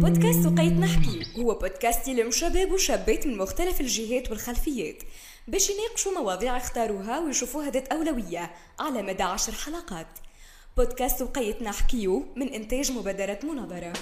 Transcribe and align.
بودكاست 0.00 0.46
وقيت 0.46 0.72
نحكي 0.72 1.26
هو 1.38 1.54
بودكاست 1.54 2.08
يلم 2.08 2.30
شباب 2.30 2.72
وشابات 2.72 3.26
من 3.26 3.38
مختلف 3.38 3.80
الجهات 3.80 4.30
والخلفيات 4.30 5.02
باش 5.48 5.70
يناقشوا 5.70 6.12
مواضيع 6.12 6.56
اختاروها 6.56 7.18
ويشوفوها 7.20 7.70
ذات 7.70 7.88
أولوية 7.88 8.50
على 8.80 9.02
مدى 9.02 9.22
عشر 9.22 9.52
حلقات. 9.52 10.06
بودكاست 10.76 11.22
وقيت 11.22 11.62
نحكيو 11.62 12.26
من 12.36 12.48
إنتاج 12.48 12.92
مبادرة 12.92 13.38
مناظرة. 13.42 13.92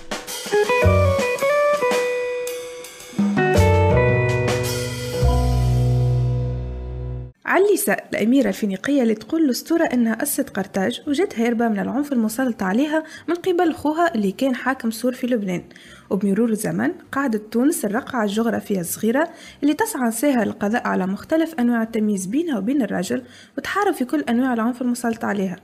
عليسة 7.54 7.92
الأميرة 7.92 8.48
الفينيقية 8.48 9.02
اللي 9.02 9.14
تقول 9.14 9.44
الأسطورة 9.44 9.84
إنها 9.84 10.22
أسست 10.22 10.50
قرطاج 10.50 11.02
وجت 11.06 11.38
هاربة 11.38 11.68
من 11.68 11.78
العنف 11.78 12.12
المسلط 12.12 12.62
عليها 12.62 13.04
من 13.28 13.34
قبل 13.34 13.74
خوها 13.74 14.14
اللي 14.14 14.32
كان 14.32 14.54
حاكم 14.54 14.90
سور 14.90 15.12
في 15.12 15.26
لبنان. 15.26 15.62
وبمرور 16.10 16.48
الزمن 16.48 16.92
قعدت 17.12 17.52
تونس 17.52 17.84
الرقعة 17.84 18.24
الجغرافية 18.24 18.80
الصغيرة 18.80 19.28
اللي 19.62 19.74
تسعى 19.74 20.08
نساها 20.08 20.44
للقضاء 20.44 20.86
على 20.88 21.06
مختلف 21.06 21.54
أنواع 21.54 21.82
التمييز 21.82 22.26
بينها 22.26 22.58
وبين 22.58 22.82
الرجل 22.82 23.22
وتحارب 23.58 23.94
في 23.94 24.04
كل 24.04 24.20
أنواع 24.20 24.52
العنف 24.52 24.82
المسلط 24.82 25.24
عليها. 25.24 25.56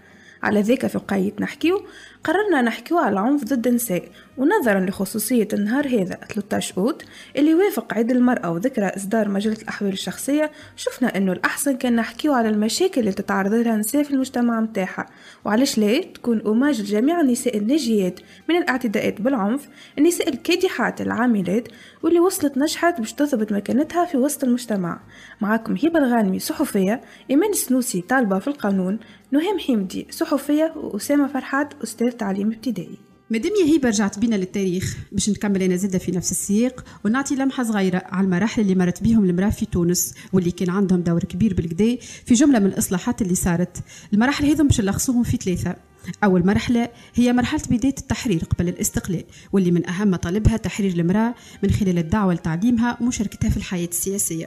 على 0.43 0.61
ذاك 0.61 0.87
في 0.87 0.99
وقاية 0.99 1.33
نحكيو 1.41 1.83
قررنا 2.25 2.63
نحكيو 2.63 2.99
على 2.99 3.13
العنف 3.13 3.45
ضد 3.45 3.67
النساء 3.67 4.09
ونظرا 4.39 4.81
لخصوصية 4.81 5.49
النهار 5.53 5.87
هذا 5.89 6.19
13 6.29 6.75
أوت 6.79 7.05
اللي 7.37 7.55
وافق 7.55 7.95
عيد 7.95 8.11
المرأة 8.11 8.51
وذكرى 8.51 8.87
إصدار 8.87 9.29
مجلة 9.29 9.57
الأحوال 9.63 9.93
الشخصية 9.93 10.51
شفنا 10.77 11.17
إنه 11.17 11.33
الأحسن 11.33 11.77
كان 11.77 11.97
نحكيو 11.97 12.33
على 12.33 12.49
المشاكل 12.49 13.01
اللي 13.01 13.13
تتعرض 13.13 13.55
لها 13.55 13.75
النساء 13.75 14.03
في 14.03 14.11
المجتمع 14.11 14.61
متاعها 14.61 15.07
وعلاش 15.45 15.79
لا؟ 15.79 16.01
تكون 16.01 16.41
أوماج 16.41 16.81
لجميع 16.81 17.21
النساء 17.21 17.57
الناجيات 17.57 18.21
من 18.49 18.57
الاعتداءات 18.57 19.21
بالعنف 19.21 19.69
النساء 19.99 20.29
الكادحات 20.29 21.01
العاملات 21.01 21.69
واللي 22.03 22.21
وصلت 22.21 22.59
نجحت 22.59 22.99
باش 22.99 23.13
تثبت 23.13 23.53
مكانتها 23.53 24.05
في 24.05 24.17
وسط 24.17 24.45
المجتمع. 24.45 25.01
معاكم 25.41 25.77
هبة 25.77 25.99
الغانمي 25.99 26.39
صحفية 26.39 27.01
إيمان 27.31 27.51
السنوسي 27.51 28.01
طالبة 28.01 28.39
في 28.39 28.49
القانون 28.49 28.99
نهام 29.31 29.59
حمدي 29.59 30.07
صحفية 30.11 30.73
وأسامة 30.77 31.27
فرحات 31.27 31.75
أستاذ 31.83 32.10
تعليم 32.11 32.53
ابتدائي. 32.53 32.99
مادام 33.31 33.53
يا 33.67 33.77
هبه 33.77 33.89
رجعت 33.89 34.19
بينا 34.19 34.37
للتاريخ 34.37 34.97
باش 35.13 35.31
نكمل 35.31 35.63
أنا 35.63 35.77
زادة 35.77 35.99
في 35.99 36.13
نفس 36.13 36.31
السياق 36.31 36.85
ونعطي 37.05 37.35
لمحة 37.35 37.63
صغيرة 37.65 38.03
على 38.07 38.25
المراحل 38.25 38.63
اللي 38.63 38.75
مرت 38.75 39.03
بيهم 39.03 39.25
المرأة 39.25 39.51
في 39.51 39.67
تونس 39.67 40.15
واللي 40.33 40.51
كان 40.51 40.71
عندهم 40.71 41.01
دور 41.01 41.25
كبير 41.25 41.55
بالكدا 41.55 41.97
في 42.27 42.35
جملة 42.35 42.59
من 42.59 42.67
الإصلاحات 42.67 43.23
اللي 43.23 43.35
صارت. 43.35 43.77
المراحل 44.13 44.47
هذم 44.47 44.67
باش 44.67 44.81
نلخصوهم 44.81 45.23
في 45.23 45.37
ثلاثة. 45.37 45.77
أول 46.25 46.47
مرحلة 46.47 46.89
هي 47.15 47.33
مرحلة 47.33 47.63
بداية 47.71 47.95
التحرير 47.99 48.45
قبل 48.45 48.69
الاستقلال 48.69 49.25
واللي 49.53 49.71
من 49.71 49.89
أهم 49.89 50.11
مطالبها 50.11 50.57
تحرير 50.57 50.93
المرأة 50.93 51.35
من 51.63 51.71
خلال 51.71 51.99
الدعوة 51.99 52.35
لتعليمها 52.35 52.99
ومشاركتها 53.01 53.51
في 53.51 53.57
الحياة 53.57 53.89
السياسية. 53.89 54.47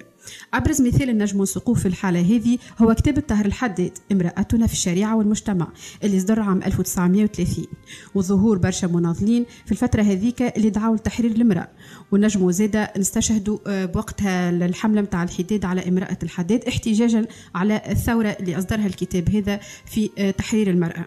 أبرز 0.54 0.82
مثال 0.82 1.18
نجم 1.18 1.42
نسوقوه 1.42 1.76
في 1.76 1.86
الحالة 1.86 2.20
هذه 2.20 2.58
هو 2.82 2.94
كتاب 2.94 3.18
الطاهر 3.18 3.46
الحداد 3.46 3.98
امرأتنا 4.12 4.68
في 4.68 4.74
الشريعة 4.74 5.16
والمجتمع 5.16 5.68
اللي 6.04 6.20
صدر 6.20 6.40
عام 6.40 6.64
1930 6.64 7.66
وظهور 8.16 8.58
برشا 8.58 8.88
مناضلين 8.88 9.46
في 9.66 9.72
الفترة 9.72 10.02
هذيك 10.02 10.42
اللي 10.42 10.70
دعوا 10.70 10.96
لتحرير 10.96 11.32
المرأة. 11.32 11.68
ونجموا 12.12 12.52
زادة 12.52 12.94
نستشهدوا 12.98 13.58
آه، 13.68 13.86
بوقتها 13.86 14.50
الحملة 14.50 15.02
متاع 15.02 15.24
الحداد 15.24 15.66
على 15.66 15.90
امرأة 15.90 16.18
الحداد 16.24 16.64
احتجاجا 16.66 17.28
على 17.56 17.82
الثورة 17.90 18.28
اللي 18.28 18.58
أصدرها 18.58 18.88
الكتاب 18.88 19.30
هذا 19.30 19.60
في 19.86 20.10
آه، 20.18 20.32
تحرير 20.32 20.70
المرأة. 20.70 21.06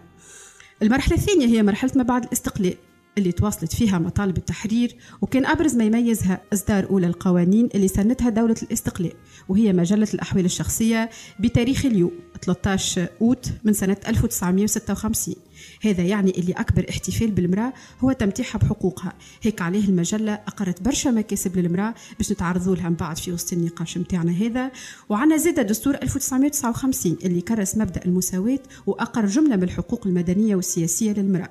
المرحلة 0.81 1.15
الثانية 1.15 1.45
هي 1.47 1.63
مرحلة 1.63 1.91
ما 1.95 2.03
بعد 2.03 2.23
الاستقلال 2.23 2.73
اللي 3.17 3.31
تواصلت 3.31 3.75
فيها 3.75 3.99
مطالب 3.99 4.37
التحرير 4.37 4.95
وكان 5.21 5.45
أبرز 5.45 5.75
ما 5.75 5.83
يميزها 5.83 6.41
إصدار 6.53 6.89
أولى 6.89 7.07
القوانين 7.07 7.69
اللي 7.75 7.87
سنتها 7.87 8.29
دولة 8.29 8.55
الاستقلال 8.63 9.13
وهي 9.49 9.73
مجلة 9.73 10.07
الأحوال 10.13 10.45
الشخصية 10.45 11.09
بتاريخ 11.39 11.85
اليوم 11.85 12.11
13 12.41 13.07
أوت 13.21 13.51
من 13.63 13.73
سنة 13.73 13.97
1956 14.07 15.35
هذا 15.81 16.03
يعني 16.03 16.31
اللي 16.37 16.53
أكبر 16.53 16.85
احتفال 16.89 17.31
بالمرأة 17.31 17.73
هو 17.99 18.11
تمتيحها 18.11 18.59
بحقوقها. 18.59 19.13
هيك 19.41 19.61
عليه 19.61 19.89
المجلة 19.89 20.33
أقرت 20.33 20.81
برشا 20.81 21.09
مكاسب 21.09 21.57
للمرأة 21.57 21.93
باش 22.17 22.31
نتعرضوا 22.31 22.75
لها 22.75 22.89
من 22.89 22.95
بعد 22.95 23.17
في 23.17 23.31
وسط 23.31 23.53
النقاش 23.53 23.97
متاعنا 23.97 24.31
هذا. 24.31 24.71
وعنا 25.09 25.37
زادة 25.37 25.61
دستور 25.61 25.95
1959 25.95 27.17
اللي 27.23 27.41
كرس 27.41 27.77
مبدأ 27.77 28.05
المساواة 28.05 28.59
وأقر 28.87 29.25
جملة 29.25 29.55
من 29.55 29.63
الحقوق 29.63 30.07
المدنية 30.07 30.55
والسياسية 30.55 31.11
للمرأة 31.11 31.49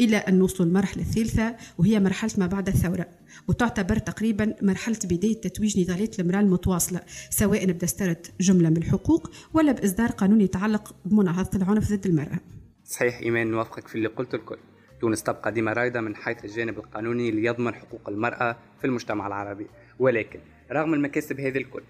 إلى 0.00 0.16
أن 0.16 0.38
نوصل 0.38 0.64
المرحلة 0.64 1.02
الثالثة 1.02 1.56
وهي 1.78 2.00
مرحلة 2.00 2.30
ما 2.38 2.46
بعد 2.46 2.68
الثورة. 2.68 3.06
وتعتبر 3.48 3.98
تقريبا 3.98 4.54
مرحلة 4.62 4.98
بداية 5.04 5.40
تتويج 5.40 5.80
نضالات 5.80 6.20
المرأة 6.20 6.40
المتواصلة 6.40 7.00
سواء 7.30 7.66
بدسترة 7.66 8.16
جملة 8.40 8.70
من 8.70 8.76
الحقوق 8.76 9.30
ولا 9.54 9.72
بإصدار 9.72 10.10
قانون 10.10 10.40
يتعلق 10.40 10.94
بمناهضة 11.04 11.50
العنف 11.54 11.92
ضد 11.92 12.06
المرأة. 12.06 12.40
صحيح 12.88 13.18
إيمان 13.18 13.50
نوافقك 13.50 13.88
في 13.88 13.94
اللي 13.94 14.08
قلت 14.08 14.34
الكل. 14.34 14.58
تونس 15.00 15.22
تبقى 15.22 15.52
ديما 15.52 15.72
رايدة 15.72 16.00
من 16.00 16.16
حيث 16.16 16.44
الجانب 16.44 16.78
القانوني 16.78 17.30
ليضمن 17.30 17.74
حقوق 17.74 18.08
المرأة 18.08 18.56
في 18.78 18.84
المجتمع 18.86 19.26
العربي. 19.26 19.66
ولكن 19.98 20.40
رغم 20.72 20.94
المكاسب 20.94 21.40
هذه 21.40 21.58
الكل 21.58 21.82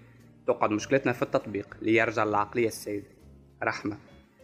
تقعد 0.47 0.71
مشكلتنا 0.71 1.13
في 1.13 1.21
التطبيق 1.21 1.77
ليرجع 1.81 2.23
للعقلية 2.23 2.67
السائدة 2.67 3.07
رحمة 3.63 3.97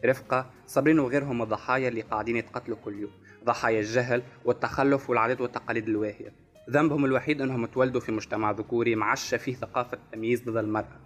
رفقة 0.06 0.52
صابرين 0.68 1.00
وغيرهم 1.00 1.42
الضحايا 1.42 1.88
اللي 1.88 2.02
قاعدين 2.02 2.36
يتقتلوا 2.36 2.78
كل 2.86 3.00
يوم. 3.00 3.12
ضحايا 3.46 3.80
الجهل 3.80 4.24
والتخلف 4.46 5.10
والعادات 5.10 5.42
والتقاليد 5.42 5.90
الواهية. 5.90 6.34
ذنبهم 6.70 7.06
الوحيد 7.06 7.42
إنهم 7.42 7.66
تولدوا 7.66 8.02
في 8.02 8.12
مجتمع 8.12 8.52
ذكوري 8.52 8.96
معشى 8.96 9.38
فيه 9.38 9.56
ثقافة 9.56 9.98
التمييز 9.98 10.44
ضد 10.44 10.58
المرأة. 10.58 11.00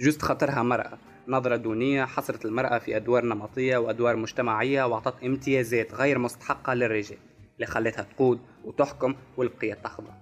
جزت 0.00 0.22
خاطرها 0.22 0.62
مرأة. 0.62 0.98
نظرة 1.28 1.56
دونية 1.56 2.04
حصرت 2.04 2.44
المرأة 2.44 2.78
في 2.78 2.96
أدوار 2.96 3.24
نمطية 3.24 3.76
وأدوار 3.76 4.16
مجتمعية 4.16 4.84
وأعطت 4.84 5.24
امتيازات 5.24 5.94
غير 5.94 6.18
مستحقة 6.18 6.74
للرجال 6.74 7.18
اللي 7.56 7.66
خلتها 7.66 8.02
تقود 8.02 8.40
وتحكم 8.64 9.14
والبقية 9.36 9.74
تخضع. 9.74 10.12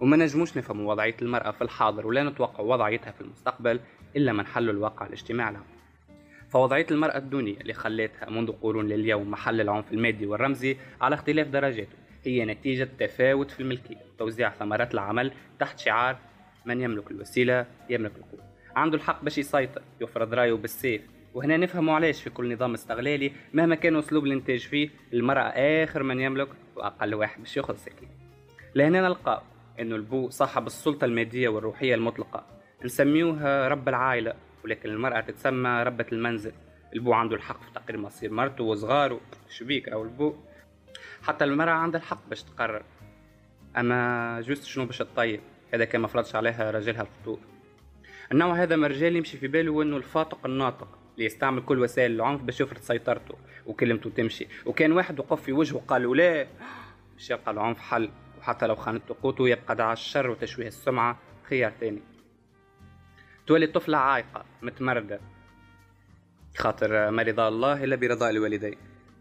وما 0.00 0.16
نجموش 0.16 0.56
نفهموا 0.56 0.90
وضعية 0.92 1.16
المرأة 1.22 1.50
في 1.50 1.62
الحاضر 1.62 2.06
ولا 2.06 2.22
نتوقع 2.22 2.64
وضعيتها 2.64 3.10
في 3.10 3.20
المستقبل 3.20 3.80
إلا 4.16 4.32
من 4.32 4.46
حل 4.46 4.70
الواقع 4.70 5.06
الاجتماعي 5.06 5.50
العام 5.50 5.64
فوضعية 6.50 6.86
المرأة 6.90 7.16
الدونية 7.18 7.56
اللي 7.56 7.72
خلتها 7.72 8.30
منذ 8.30 8.52
قرون 8.52 8.88
لليوم 8.88 9.30
محل 9.30 9.60
العنف 9.60 9.92
المادي 9.92 10.26
والرمزي 10.26 10.76
على 11.00 11.14
اختلاف 11.14 11.48
درجاته 11.48 11.96
هي 12.24 12.44
نتيجة 12.44 12.88
تفاوت 12.98 13.50
في 13.50 13.60
الملكية 13.60 13.96
وتوزيع 14.14 14.50
ثمرات 14.50 14.94
العمل 14.94 15.32
تحت 15.58 15.78
شعار 15.78 16.18
من 16.66 16.80
يملك 16.80 17.10
الوسيلة 17.10 17.66
يملك 17.90 18.12
القوة. 18.16 18.47
عنده 18.78 18.96
الحق 18.96 19.24
باش 19.24 19.38
يسيطر 19.38 19.82
يفرض 20.00 20.34
رأيه 20.34 20.52
بالسيف. 20.52 21.02
وهنا 21.34 21.56
نفهموا 21.56 21.94
علاش 21.94 22.22
في 22.22 22.30
كل 22.30 22.52
نظام 22.52 22.74
استغلالي 22.74 23.32
مهما 23.52 23.74
كان 23.74 23.96
أسلوب 23.96 24.24
الإنتاج 24.24 24.58
فيه 24.58 24.90
المرأة 25.12 25.48
آخر 25.48 26.02
من 26.02 26.20
يملك 26.20 26.48
وأقل 26.76 27.14
واحد 27.14 27.40
باش 27.40 27.56
يأخذ 27.56 27.76
سكين 27.76 28.08
لهنا 28.74 29.00
نلقى 29.00 29.42
إنه 29.80 29.96
البو 29.96 30.30
صاحب 30.30 30.66
السلطة 30.66 31.04
المادية 31.04 31.48
والروحية 31.48 31.94
المطلقة. 31.94 32.46
نسميوها 32.84 33.68
رب 33.68 33.88
العائلة 33.88 34.34
ولكن 34.64 34.88
المرأة 34.88 35.20
تتسمى 35.20 35.82
ربة 35.82 36.06
المنزل. 36.12 36.52
البو 36.94 37.12
عنده 37.12 37.36
الحق 37.36 37.62
في 37.62 37.72
تقرير 37.72 38.00
مصير 38.00 38.32
مرته 38.32 38.64
وصغاره. 38.64 39.20
شبيك 39.48 39.88
أو 39.88 40.02
البو؟ 40.02 40.34
حتى 41.22 41.44
المرأة 41.44 41.72
عندها 41.72 42.00
الحق 42.00 42.28
باش 42.28 42.42
تقرر. 42.42 42.82
أما 43.76 44.40
juste 44.40 44.64
شنو 44.64 44.86
باش 44.86 44.98
تطيب؟ 44.98 45.40
هذا 45.74 45.84
كان 45.84 46.00
مفرضش 46.00 46.34
عليها 46.36 46.70
راجلها 46.70 47.02
الفطور. 47.02 47.38
النوع 48.32 48.62
هذا 48.62 48.76
من 48.76 48.84
الرجال 48.84 49.16
يمشي 49.16 49.38
في 49.38 49.48
باله 49.48 49.82
إنه 49.82 49.96
الفاتق 49.96 50.46
الناطق 50.46 50.98
اللي 51.14 51.26
يستعمل 51.26 51.62
كل 51.62 51.78
وسائل 51.78 52.12
العنف 52.12 52.42
باش 52.42 52.60
يفرض 52.60 52.80
سيطرته 52.80 53.34
وكلمته 53.66 54.10
تمشي. 54.10 54.46
وكان 54.66 54.92
واحد 54.92 55.20
وقف 55.20 55.42
في 55.42 55.52
وجهه 55.52 55.82
قالوا 55.88 56.16
لا 56.16 56.46
باش 57.14 57.30
يبقى 57.30 57.50
العنف 57.50 57.78
حل 57.78 58.10
وحتى 58.38 58.66
لو 58.66 58.74
خانته 58.74 59.16
قوته 59.22 59.48
يبقى 59.48 59.76
دعا 59.76 59.92
الشر 59.92 60.30
وتشويه 60.30 60.66
السمعة 60.66 61.18
خيار 61.48 61.72
تاني. 61.80 62.02
تولي 63.46 63.64
الطفلة 63.64 63.98
عايقة 63.98 64.44
متمردة 64.62 65.20
خاطر 66.56 67.10
ما 67.10 67.22
رضا 67.22 67.48
الله 67.48 67.84
إلا 67.84 67.96
برضا 67.96 68.30
الوالدين. 68.30 68.76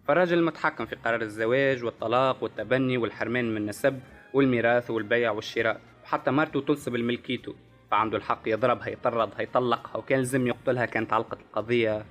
فالراجل 0.08 0.44
متحكم 0.44 0.86
في 0.86 0.96
قرار 0.96 1.22
الزواج 1.22 1.84
والطلاق 1.84 2.44
والتبني 2.44 2.98
والحرمان 2.98 3.52
من 3.52 3.58
النسب 3.58 4.00
والميراث 4.34 4.92
والبيع 4.92 5.32
والشراء 5.32 5.82
وحتى 6.04 6.32
مرته 6.32 6.62
تنسب 6.62 6.96
لملكيته 6.96 7.56
فعنده 7.92 8.18
الحق 8.18 8.42
يضربها 8.46 8.90
يطردها 8.90 9.42
يطلقها 9.42 9.98
وكان 9.98 10.20
لازم 10.20 10.48
يقتلها 10.48 10.86
كانت 10.86 11.14
علقة 11.14 11.38
القضية 11.42 12.06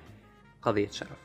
قضية 0.63 0.89
شرف. 0.89 1.19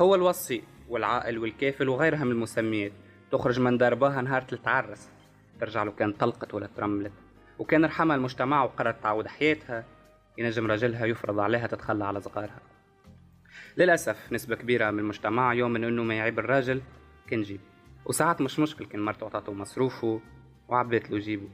هو 0.00 0.14
الوصي 0.14 0.62
والعائل 0.88 1.38
والكافل 1.38 1.88
وغيرها 1.88 2.24
من 2.24 2.30
المسميات 2.30 2.92
تخرج 3.32 3.60
من 3.60 3.78
دربها 3.78 4.22
نهار 4.22 4.42
تتعرس 4.42 5.08
ترجع 5.60 5.82
له 5.82 5.90
كان 5.90 6.12
طلقت 6.12 6.54
ولا 6.54 6.66
ترملت. 6.76 7.12
وكان 7.58 7.84
رحمها 7.84 8.16
المجتمع 8.16 8.64
وقررت 8.64 9.02
تعود 9.02 9.26
حياتها. 9.26 9.84
ينجم 10.38 10.66
راجلها 10.66 11.06
يفرض 11.06 11.38
عليها 11.38 11.66
تتخلى 11.66 12.04
على 12.04 12.20
صغارها. 12.20 12.60
للأسف 13.76 14.32
نسبة 14.32 14.56
كبيرة 14.56 14.90
من 14.90 14.98
المجتمع 14.98 15.54
يؤمن 15.54 15.84
إنه 15.84 16.02
ما 16.02 16.14
يعيب 16.14 16.38
الراجل 16.38 16.82
كان 17.26 17.42
جيب 17.42 17.60
وساعات 18.06 18.40
مش 18.40 18.58
مشكل 18.58 18.86
كان 18.86 19.00
مرته 19.00 19.26
عطاته 19.26 19.52
مصروفه 19.52 20.20
وعبت 20.68 21.10
له 21.10 21.18
جيبه. 21.18 21.48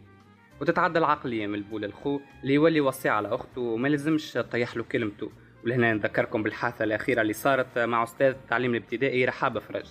وتتعدى 0.60 0.98
العقلية 0.98 1.46
من 1.46 1.54
البو 1.54 1.78
للخو 1.78 2.20
اللي 2.42 2.54
يولي 2.54 2.80
وصي 2.80 3.08
على 3.08 3.28
أخته 3.28 3.60
وما 3.60 3.88
لازمش 3.88 4.32
تطيح 4.32 4.76
له 4.76 4.82
كلمته. 4.82 5.30
ولهنا 5.64 5.92
نذكركم 5.94 6.42
بالحادثة 6.42 6.84
الأخيرة 6.84 7.22
اللي 7.22 7.32
صارت 7.32 7.78
مع 7.78 8.02
أستاذ 8.02 8.26
التعليم 8.26 8.74
الابتدائي 8.74 9.24
رحاب 9.24 9.58
فرج 9.58 9.86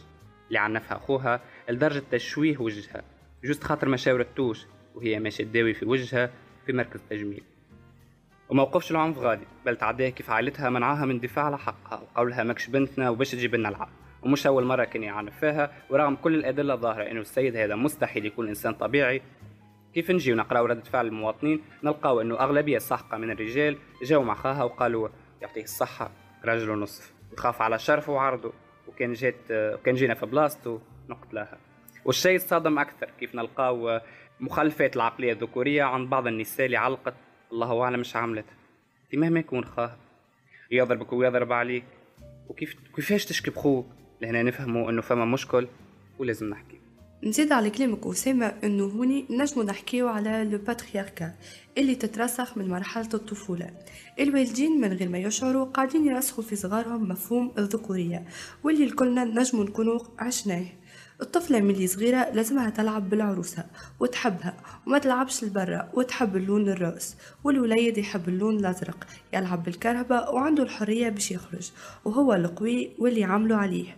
اللي 0.48 0.60
عنفها 0.60 0.98
أخوها 0.98 1.42
لدرجة 1.70 2.04
تشويه 2.12 2.58
وجهها 2.58 3.04
جوست 3.44 3.64
خاطر 3.64 3.90
ما 3.90 3.98
شاورتوش 3.98 4.66
وهي 4.96 5.20
ماشية 5.20 5.44
تداوي 5.44 5.74
في 5.74 5.86
وجهها 5.86 6.30
في 6.66 6.74
مركز 6.74 7.00
تجميل. 7.10 7.44
وموقفش 8.50 8.92
العنف 8.92 9.18
غادي 9.18 9.46
بل 9.66 9.76
تعديها 9.78 10.10
كيف 10.10 10.30
عائلتها 10.30 10.70
منعاها 10.70 11.06
من 11.06 11.16
الدفاع 11.16 11.46
على 11.46 11.58
حقها 11.58 12.02
وقولها 12.02 12.44
ماكش 12.44 12.68
بنتنا 12.68 13.10
وباش 13.10 13.32
تجيب 13.32 13.56
لنا 13.56 13.70
العاب 13.70 13.90
ومش 14.22 14.48
أول 14.48 14.64
مرة 14.64 14.84
كان 14.84 15.04
يعنف 15.04 15.40
فيها 15.40 15.72
ورغم 15.90 16.16
كل 16.16 16.36
الأدلة 16.36 16.74
الظاهرة 16.74 17.12
إنه 17.12 17.22
السيد 17.22 17.56
هذا 17.56 17.76
مستحيل 17.76 18.26
يكون 18.26 18.48
إنسان 18.48 18.74
طبيعي 18.74 19.22
كيف 19.94 20.12
نجي 20.12 20.34
ونقراو 20.34 20.66
ردة 20.66 20.82
فعل 20.84 21.08
المواطنين؟ 21.08 21.62
نلقاو 21.84 22.22
أنه 22.22 22.40
أغلبية 22.40 22.78
ساحقة 22.78 23.18
من 23.18 23.32
الرجال 23.32 23.78
جاوا 24.04 24.24
مع 24.24 24.34
خاها 24.34 24.64
وقالوا 24.64 25.10
يعطيه 25.42 25.64
الصحة 25.64 26.12
رجل 26.46 26.70
ونصف 26.70 27.14
يخاف 27.34 27.62
على 27.62 27.80
شرفه 27.80 28.14
وعرضه 28.14 28.54
وكان 28.88 29.14
جات 29.14 29.36
وكان 29.52 29.96
جينا 29.96 30.14
في 30.14 30.26
بلاصتو 30.26 30.80
نقتلها 31.10 31.58
والشيء 32.06 32.36
الصادم 32.36 32.80
أكثر 32.80 33.10
كيف 33.20 33.36
نلقاو 33.36 34.00
مخالفات 34.40 34.96
العقلية 34.96 35.34
الذكورية 35.34 35.84
عند 35.84 36.10
بعض 36.10 36.28
النساء 36.28 36.66
اللي 36.66 36.78
علقت 36.78 37.14
الله 37.52 37.84
أعلم 37.84 38.00
مش 38.00 38.16
عملتها 38.16 38.56
في 39.10 39.18
مهما 39.18 39.40
يكون 39.40 39.66
خاها. 39.66 39.98
يضربك 40.72 41.14
ويضرب 41.14 41.52
عليك. 41.52 41.84
وكيف 42.50 42.76
كيفاش 42.96 43.26
تشكي 43.26 43.52
بخوك؟ 43.52 43.88
لهنا 44.22 44.44
نفهموا 44.44 44.90
أنه 44.90 45.02
فما 45.02 45.26
مشكل 45.26 45.68
ولازم 46.20 46.50
نحكي. 46.50 46.80
نزيد 47.24 47.52
على 47.52 47.70
كلامك 47.70 48.08
أسامة 48.08 48.54
أنه 48.64 48.84
هوني 48.84 49.26
نجمو 49.30 49.64
نحكيو 49.64 50.08
على 50.08 50.44
لو 50.52 50.58
باترياركا 50.58 51.34
اللي 51.78 51.96
تترسخ 51.96 52.58
من 52.58 52.70
مرحلة 52.70 53.10
الطفولة. 53.14 53.70
الوالدين 54.20 54.82
من 54.82 54.94
غير 54.94 55.10
ما 55.10 55.18
يشعروا 55.18 55.66
قاعدين 55.66 56.06
يرسخوا 56.06 56.44
في 56.44 56.56
صغارهم 56.56 57.10
مفهوم 57.10 57.52
الذكورية 57.58 58.26
واللي 58.64 58.84
الكلنا 58.84 59.24
نجمو 59.24 59.64
نكونوا 59.64 60.00
عشناه. 60.20 60.66
الطفلة 61.22 61.60
ملي 61.60 61.88
صغيرة 61.88 62.30
لازمها 62.34 62.70
تلعب 62.70 63.10
بالعروسة 63.10 63.66
وتحبها 64.00 64.58
وما 64.88 64.98
تلعبش 64.98 65.44
لبرا 65.44 65.90
وتحب 65.94 66.36
اللون 66.36 66.70
الروز 66.70 67.16
والوليد 67.44 67.98
يحب 67.98 68.30
اللون 68.30 68.60
الأزرق 68.60 69.08
يلعب 69.34 69.64
بالكرهبة 69.64 70.30
وعنده 70.30 70.64
الحرية 70.64 71.10
باش 71.10 71.32
يخرج 71.32 71.72
وهو 72.06 72.34
القوي 72.34 72.92
واللي 73.00 73.24
عملوا 73.24 73.58
عليه. 73.58 73.98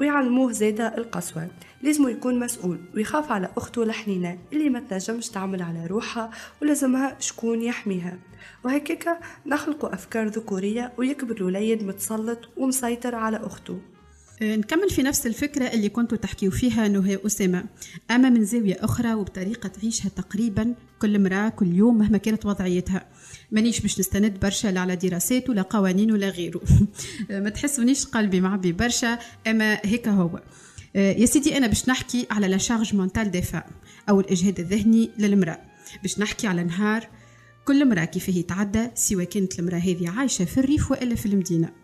ويعلموه 0.00 0.52
زيادة 0.52 0.96
القسوة. 0.98 1.48
لازم 1.82 2.08
يكون 2.08 2.38
مسؤول 2.38 2.78
ويخاف 2.94 3.32
على 3.32 3.48
أخته 3.56 3.82
الحنينة 3.82 4.38
اللي 4.52 4.70
ما 4.70 4.80
تنجمش 4.80 5.28
تعمل 5.28 5.62
على 5.62 5.86
روحها 5.86 6.30
ولازمها 6.62 7.16
شكون 7.18 7.62
يحميها. 7.62 8.18
وهكاك 8.64 9.18
نخلقوا 9.46 9.94
أفكار 9.94 10.26
ذكورية 10.26 10.92
ويكبر 10.98 11.36
الوليد 11.36 11.84
متسلط 11.84 12.38
ومسيطر 12.56 13.14
على 13.14 13.36
أخته. 13.36 13.80
نكمل 14.42 14.90
في 14.90 15.02
نفس 15.02 15.26
الفكرة 15.26 15.64
اللي 15.64 15.88
كنتوا 15.88 16.18
تحكيوا 16.18 16.52
فيها 16.52 16.88
نهى 16.88 17.18
أسامة. 17.26 17.64
أما 18.10 18.28
من 18.30 18.44
زاوية 18.44 18.76
أخرى 18.80 19.14
وبطريقة 19.14 19.68
تعيشها 19.68 20.08
تقريبا 20.08 20.74
كل 20.98 21.14
امرأة 21.14 21.48
كل 21.48 21.74
يوم 21.74 21.98
مهما 21.98 22.18
كانت 22.18 22.46
وضعيتها. 22.46 23.06
مانيش 23.52 23.80
باش 23.80 24.00
نستند 24.00 24.40
برشا 24.40 24.68
لا 24.68 24.80
على 24.80 24.96
دراسات 24.96 25.50
ولا 25.50 25.62
قوانين 25.62 26.12
ولا 26.12 26.28
غيره. 26.28 26.60
ما 27.30 27.50
تحسونيش 27.50 28.06
قلبي 28.06 28.40
معبي 28.40 28.72
برشا 28.72 29.18
أما 29.46 29.78
هيك 29.84 30.08
هو. 30.08 30.40
آه، 30.96 31.12
يا 31.12 31.26
سيدي 31.26 31.56
أنا 31.56 31.66
باش 31.66 31.88
نحكي 31.88 32.26
على 32.30 32.48
لا 32.48 32.56
شارج 32.56 32.94
مونتال 32.94 33.30
دي 33.30 33.42
أو 34.08 34.20
الإجهاد 34.20 34.60
الذهني 34.60 35.10
للمرأة. 35.18 35.58
باش 36.02 36.18
نحكي 36.18 36.46
على 36.46 36.64
نهار 36.64 37.08
كل 37.64 37.82
امرأة 37.82 38.04
كيف 38.04 38.30
هي 38.30 38.42
تعدى 38.42 38.90
سواء 38.94 39.24
كانت 39.24 39.58
المرأة 39.58 39.78
هذه 39.78 40.10
عايشة 40.10 40.44
في 40.44 40.58
الريف 40.58 40.90
وإلا 40.90 41.14
في 41.14 41.26
المدينة. 41.26 41.79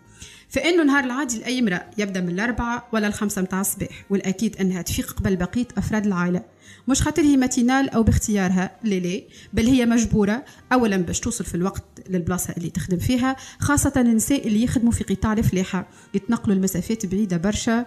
فإنه 0.49 0.85
نهار 0.85 1.05
العادي 1.05 1.39
لأي 1.39 1.59
امرأة 1.59 1.91
يبدأ 1.99 2.21
من 2.21 2.29
الأربعة 2.29 2.89
ولا 2.93 3.07
الخمسة 3.07 3.43
متاع 3.43 3.61
الصباح 3.61 4.05
والأكيد 4.11 4.57
أنها 4.57 4.83
تفيق 4.83 5.13
قبل 5.13 5.37
بقية 5.37 5.69
أفراد 5.77 6.07
العائلة. 6.07 6.43
مش 6.89 7.03
خاطر 7.03 7.23
هي 7.23 7.37
ماتينال 7.37 7.91
أو 7.91 8.03
باختيارها 8.03 8.71
لا 8.85 8.95
لا 8.95 9.21
بل 9.53 9.67
هي 9.67 9.87
مجبورة 9.87 10.45
اولا 10.73 10.97
باش 10.97 11.21
توصل 11.21 11.45
في 11.45 11.55
الوقت 11.55 11.85
للبلاصة 12.11 12.55
اللي 12.57 12.71
تخدم 12.71 12.99
فيها 12.99 13.37
خاصة 13.59 13.93
النساء 13.97 14.47
اللي 14.47 14.63
يخدموا 14.63 14.93
في 14.93 15.05
قطاع 15.05 15.33
الفلاحة 15.33 15.89
يتنقلوا 16.15 16.57
المسافات 16.57 17.07
بعيدة 17.07 17.37
برشا. 17.37 17.87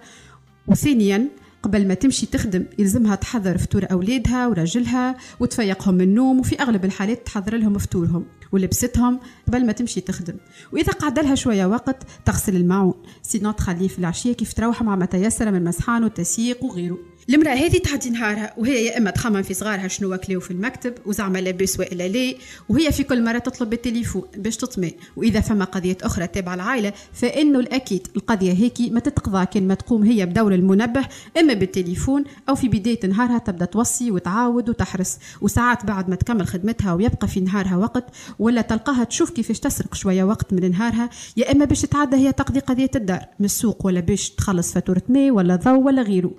وثانيا 0.67 1.27
قبل 1.63 1.87
ما 1.87 1.93
تمشي 1.93 2.25
تخدم 2.25 2.65
يلزمها 2.79 3.15
تحضر 3.15 3.57
فطور 3.57 3.85
أولادها 3.91 4.47
وراجلها 4.47 5.17
وتفيقهم 5.39 5.93
من 5.93 6.01
النوم 6.01 6.39
وفي 6.39 6.61
أغلب 6.61 6.85
الحالات 6.85 7.25
تحضر 7.25 7.57
لهم 7.57 7.77
فطورهم. 7.77 8.25
ولبستهم 8.51 9.19
قبل 9.47 9.65
ما 9.65 9.71
تمشي 9.71 10.01
تخدم. 10.01 10.35
وإذا 10.73 10.93
قعد 10.93 11.19
لها 11.19 11.35
شوية 11.35 11.65
وقت 11.65 12.03
تغسل 12.25 12.55
الماعون 12.55 12.93
سينو 13.21 13.51
تخليه 13.51 13.87
في 13.87 13.99
العشية 13.99 14.33
كيف 14.33 14.53
تروح 14.53 14.81
مع 14.81 14.95
ما 14.95 15.05
تيسر 15.05 15.51
من 15.51 15.63
مسحان 15.63 16.03
وتسييق 16.03 16.63
وغيره. 16.63 16.97
المرأة 17.29 17.53
هذه 17.53 17.77
تعدي 17.77 18.09
نهارها 18.09 18.53
وهي 18.57 18.85
يا 18.85 18.97
إما 18.97 19.11
تخمم 19.11 19.41
في 19.41 19.53
صغارها 19.53 19.87
شنو 19.87 20.11
واكلوا 20.11 20.41
في 20.41 20.51
المكتب 20.51 20.93
وزعما 21.05 21.39
لاباس 21.39 21.79
وإلا 21.79 22.07
لا 22.07 22.33
وهي 22.69 22.91
في 22.91 23.03
كل 23.03 23.23
مرة 23.23 23.37
تطلب 23.37 23.69
بالتليفون 23.69 24.23
باش 24.37 24.57
تطمئن. 24.57 24.91
وإذا 25.15 25.39
فما 25.39 25.65
قضية 25.65 25.97
أخرى 26.03 26.27
تابعة 26.27 26.53
العائلة 26.53 26.93
فإنه 27.13 27.59
الأكيد 27.59 28.07
القضية 28.15 28.53
هيك 28.53 28.81
ما 28.91 28.99
تتقضى 28.99 29.45
كان 29.45 29.67
ما 29.67 29.73
تقوم 29.73 30.03
هي 30.03 30.25
بدور 30.25 30.53
المنبه 30.53 31.05
إما 31.39 31.53
بالتليفون 31.53 32.23
أو 32.49 32.55
في 32.55 32.67
بداية 32.67 33.05
نهارها 33.07 33.37
تبدأ 33.37 33.65
توصي 33.65 34.11
وتعاود 34.11 34.69
وتحرص. 34.69 35.17
وساعات 35.41 35.85
بعد 35.85 36.09
ما 36.09 36.15
تكمل 36.15 36.47
خدمتها 36.47 36.93
ويبقى 36.93 37.27
في 37.27 37.39
نهارها 37.39 37.77
وقت 37.77 38.03
ولا 38.39 38.61
تلقاها 38.61 39.03
تشوف 39.03 39.29
كيفاش 39.29 39.59
تسرق 39.59 39.95
شوية 39.95 40.23
وقت 40.23 40.53
من 40.53 40.71
نهارها 40.71 41.09
يا 41.37 41.51
إما 41.51 41.65
باش 41.65 41.81
تعدى 41.81 42.15
هي 42.15 42.31
تقضي 42.31 42.59
قضية 42.59 42.91
الدار 42.95 43.25
من 43.39 43.45
السوق 43.45 43.85
ولا 43.85 43.99
باش 43.99 44.29
تخلص 44.29 44.73
فاتورة 44.73 45.03
ماء 45.09 45.31
ولا 45.31 45.55
ضوء 45.55 45.79
ولا 45.79 46.01
غيره. 46.01 46.31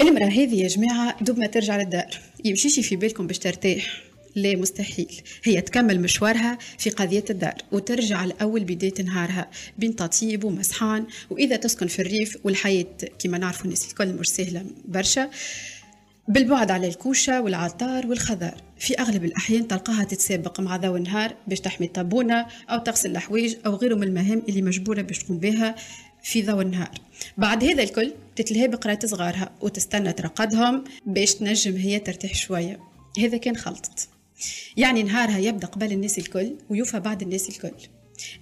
المرأة 0.00 0.26
هذه 0.26 0.62
يا 0.62 0.68
جماعة 0.68 1.22
دوب 1.22 1.38
ما 1.38 1.46
ترجع 1.46 1.76
للدار 1.76 2.18
يمشيش 2.44 2.80
في 2.80 2.96
بالكم 2.96 3.26
باش 3.26 3.38
ترتاح. 3.38 4.02
لا 4.36 4.56
مستحيل. 4.56 5.20
هي 5.44 5.60
تكمل 5.60 6.00
مشوارها 6.00 6.58
في 6.78 6.90
قضية 6.90 7.24
الدار 7.30 7.54
وترجع 7.72 8.24
لأول 8.24 8.64
بداية 8.64 9.02
نهارها 9.04 9.50
بين 9.78 9.96
تطيب 9.96 10.44
ومسحان 10.44 11.06
وإذا 11.30 11.56
تسكن 11.56 11.86
في 11.86 12.02
الريف 12.02 12.38
والحياة 12.44 12.86
كما 13.18 13.38
نعرفوا 13.38 13.64
الناس 13.64 13.88
الكل 13.90 14.12
مش 14.12 14.28
سهلة 14.28 14.64
برشا. 14.84 15.30
بالبعد 16.28 16.70
على 16.70 16.88
الكوشة 16.88 17.40
والعطار 17.40 18.06
والخضار. 18.06 18.54
في 18.78 18.98
أغلب 18.98 19.24
الأحيان 19.24 19.68
تلقاها 19.68 20.04
تتسابق 20.04 20.60
مع 20.60 20.76
ضوء 20.76 20.96
النهار 20.96 21.34
باش 21.46 21.60
تحمي 21.60 21.86
الطابونة 21.86 22.46
أو 22.70 22.78
تغسل 22.78 23.10
الحوايج 23.10 23.56
أو 23.66 23.74
غيره 23.74 23.94
من 23.94 24.02
المهام 24.02 24.42
اللي 24.48 24.62
مجبورة 24.62 25.02
باش 25.02 25.18
تقوم 25.18 25.38
بها. 25.38 25.74
في 26.24 26.42
ضوء 26.42 26.62
النهار. 26.62 26.90
بعد 27.38 27.64
هذا 27.64 27.82
الكل 27.82 28.12
تتلهي 28.36 28.68
بقراءة 28.68 29.06
صغارها 29.06 29.50
وتستنى 29.60 30.12
ترقدهم 30.12 30.84
باش 31.06 31.34
تنجم 31.34 31.76
هي 31.76 31.98
ترتاح 31.98 32.34
شوية. 32.34 32.80
هذا 33.18 33.36
كان 33.36 33.56
خلطت 33.56 34.08
يعني 34.76 35.02
نهارها 35.02 35.38
يبدأ 35.38 35.66
قبل 35.66 35.92
الناس 35.92 36.18
الكل 36.18 36.52
ويوفى 36.70 37.00
بعد 37.00 37.22
الناس 37.22 37.48
الكل. 37.48 37.88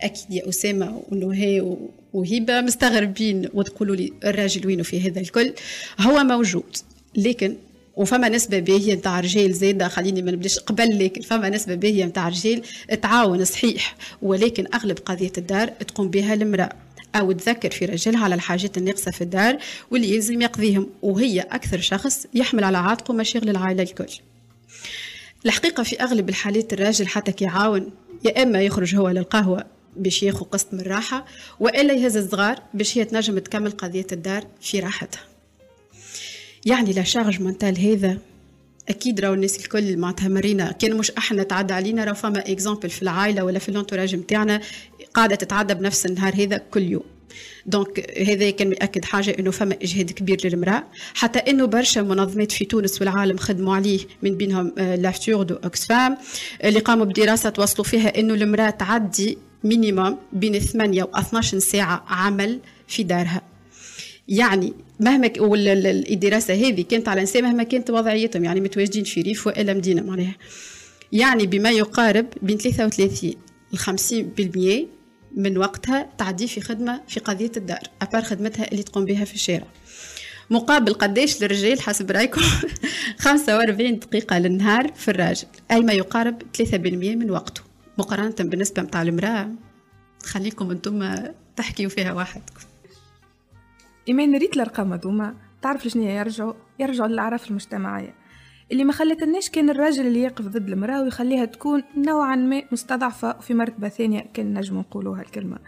أكيد 0.00 0.30
يا 0.30 0.48
أسامة 0.48 1.02
ونهى 1.10 1.76
وهبة 2.12 2.60
مستغربين 2.60 3.48
وتقولوا 3.54 3.96
لي 3.96 4.12
الراجل 4.24 4.66
وينه 4.66 4.82
في 4.82 5.00
هذا 5.00 5.20
الكل. 5.20 5.54
هو 6.00 6.24
موجود 6.24 6.76
لكن 7.16 7.56
وفما 7.96 8.28
نسبة 8.28 8.58
باهية 8.58 8.94
نتاع 8.94 9.20
رجال 9.20 9.54
زايدة 9.54 9.88
خليني 9.88 10.22
ما 10.22 10.30
نبداش 10.30 10.58
قبل 10.58 11.04
لكن 11.04 11.20
فما 11.20 11.48
نسبة 11.48 11.74
باهية 11.74 12.04
نتاع 12.04 12.28
رجال 12.28 12.62
تعاون 13.02 13.44
صحيح 13.44 13.96
ولكن 14.22 14.66
أغلب 14.74 14.98
قضية 14.98 15.32
الدار 15.38 15.68
تقوم 15.68 16.10
بها 16.10 16.34
المرأة. 16.34 16.81
أو 17.16 17.33
تذكر 17.33 17.71
في 17.71 17.85
رجلها 17.85 18.25
على 18.25 18.35
الحاجات 18.35 18.78
الناقصة 18.78 19.11
في 19.11 19.21
الدار 19.21 19.59
واللي 19.90 20.14
يلزم 20.14 20.42
يقضيهم. 20.42 20.90
وهي 21.02 21.40
أكثر 21.40 21.81
شخص 21.81 22.26
يحمل 22.35 22.64
على 22.64 22.78
عاتقه 22.78 23.14
مشاغل 23.14 23.49
العائلة 23.49 23.83
الكل. 23.83 24.12
الحقيقة 25.47 25.83
في 25.83 26.00
أغلب 26.00 26.28
الحالات 26.28 26.73
الراجل 26.73 27.07
حتى 27.07 27.33
كيعاون 27.33 27.90
يا 28.25 28.42
إما 28.42 28.62
يخرج 28.62 28.97
هو 28.97 29.09
للقهوة 29.09 29.64
باش 29.97 30.23
ياخذ 30.23 30.45
قسط 30.45 30.75
من 30.75 30.81
الراحة 30.81 31.26
وإلا 31.61 31.95
يهز 31.95 32.16
الصغار 32.16 32.62
باش 32.75 32.99
هي 32.99 33.04
تنجم 33.04 33.38
تكمل 33.38 33.71
قضية 33.71 34.07
الدار 34.12 34.47
في 34.61 34.81
راحتها. 34.81 35.21
يعني 36.66 36.92
la 36.92 37.02
charge 37.02 37.40
mentale 37.40 37.78
هذا 37.78 38.19
أكيد 38.88 39.20
راهو 39.20 39.34
الناس 39.34 39.58
الكل 39.58 39.96
معناتها 39.96 40.28
مرينا 40.28 40.72
كان 40.72 40.96
مش 40.96 41.10
أحنا 41.10 41.42
تعدى 41.42 41.74
علينا 41.74 42.04
راهو 42.04 42.14
فما 42.14 42.38
exemple 42.38 42.90
في 42.90 43.02
العائلة 43.02 43.44
ولا 43.44 43.58
في 43.58 43.68
ال 43.68 43.73
entourage 43.73 44.16
نتاعنا 44.16 44.60
قاعدة 45.14 45.34
تتعدى 45.34 45.74
بنفس 45.74 46.06
النهار 46.06 46.34
هذا 46.34 46.56
كل 46.56 46.82
يوم. 46.82 47.02
donc 47.66 48.18
هذا 48.28 48.50
كان 48.50 48.72
ياكد 48.72 49.04
حاجة 49.04 49.36
إنه 49.38 49.50
فما 49.50 49.76
إجهاد 49.82 50.10
كبير 50.10 50.40
للمرأة. 50.44 50.84
حتى 51.14 51.38
إنه 51.38 51.64
برشا 51.64 52.00
منظمات 52.00 52.52
في 52.52 52.64
تونس 52.64 53.00
والعالم 53.00 53.36
خدموا 53.36 53.74
عليه 53.74 54.00
من 54.22 54.36
بينهم 54.36 54.72
لافتور 54.76 55.42
دو 55.42 55.54
اوكسفام 55.54 56.16
اللي 56.64 56.80
قاموا 56.80 57.04
بدراسة 57.04 57.50
توصلوا 57.50 57.84
فيها 57.84 58.18
إنه 58.18 58.34
المرأة 58.34 58.70
تعدي 58.70 59.38
minimum 59.64 60.18
بين 60.32 60.58
8 60.58 61.02
و 61.02 61.08
12 61.14 61.58
ساعة 61.58 62.04
عمل 62.08 62.60
في 62.88 63.02
دارها. 63.02 63.51
يعني 64.29 64.73
مهما 65.00 65.26
ك... 65.26 65.38
الدراسة 66.11 66.55
هذه 66.55 66.83
كانت 66.83 67.09
على 67.09 67.23
نساء 67.23 67.43
مهما 67.43 67.62
كانت 67.62 67.91
وضعيتهم 67.91 68.45
يعني 68.45 68.61
متواجدين 68.61 69.05
في 69.05 69.21
ريف 69.21 69.47
وإلا 69.47 69.75
مدينة 69.75 70.02
معناها. 70.02 70.37
يعني 71.12 71.47
بما 71.47 71.71
يقارب 71.71 72.26
بين 72.43 72.59
33 72.59 73.35
ل 73.73 73.79
50% 73.79 74.87
من 75.37 75.59
وقتها 75.59 76.11
تعدي 76.19 76.49
في 76.49 76.61
خدمة 76.61 77.00
في 77.09 77.21
قضية 77.21 77.52
الدار 77.57 77.81
à 78.02 78.06
part 78.06 78.23
خدمتها 78.23 78.73
اللي 78.73 78.83
تقوم 78.83 79.05
بها 79.05 79.25
في 79.25 79.35
الشارع. 79.35 79.67
مقابل 80.50 80.95
قديش 80.95 81.43
للرجال 81.43 81.81
حسب 81.81 82.11
رأيكم؟ 82.11 82.41
45 83.19 83.99
دقيقة 83.99 84.38
للنهار 84.38 84.93
في 84.97 85.11
الراجل 85.11 85.47
أي 85.71 85.81
ما 85.81 85.93
يقارب 85.93 86.43
3% 86.59 86.75
من 86.75 87.31
وقته. 87.31 87.62
مقارنة 87.99 88.35
بالنسبة 88.38 88.83
متاع 88.83 89.02
المرأة 89.02 89.49
خليكم 90.23 90.71
أنتم 90.71 91.17
تحكيوا 91.57 91.91
فيها 91.91 92.12
وحدكم 92.12 92.72
إيمان 94.09 94.37
ريت 94.37 94.56
الأرقام 94.56 94.92
هذوما. 94.92 95.35
تعرف 95.62 95.87
لشنو 95.87 96.02
يرجعوا 96.02 96.52
يرجعوا 96.78 97.09
للأعراف 97.09 97.50
المجتمعية. 97.50 98.14
اللي 98.73 98.85
ما 98.85 98.92
خلتناش 98.92 99.50
كان 99.50 99.71
الراجل 99.71 100.06
اللي 100.06 100.23
يقف 100.23 100.44
ضد 100.44 100.68
المرأة 100.68 101.02
ويخليها 101.02 101.44
تكون 101.44 101.82
نوعا 101.97 102.37
ما 102.37 102.62
مستضعفة 102.73 103.32
في 103.40 103.54
مرتبة 103.54 103.88
ثانية 103.88 104.26
كان 104.35 104.54
نجم 104.59 104.78
نقولوا 104.78 105.18
هالكلمة 105.18 105.59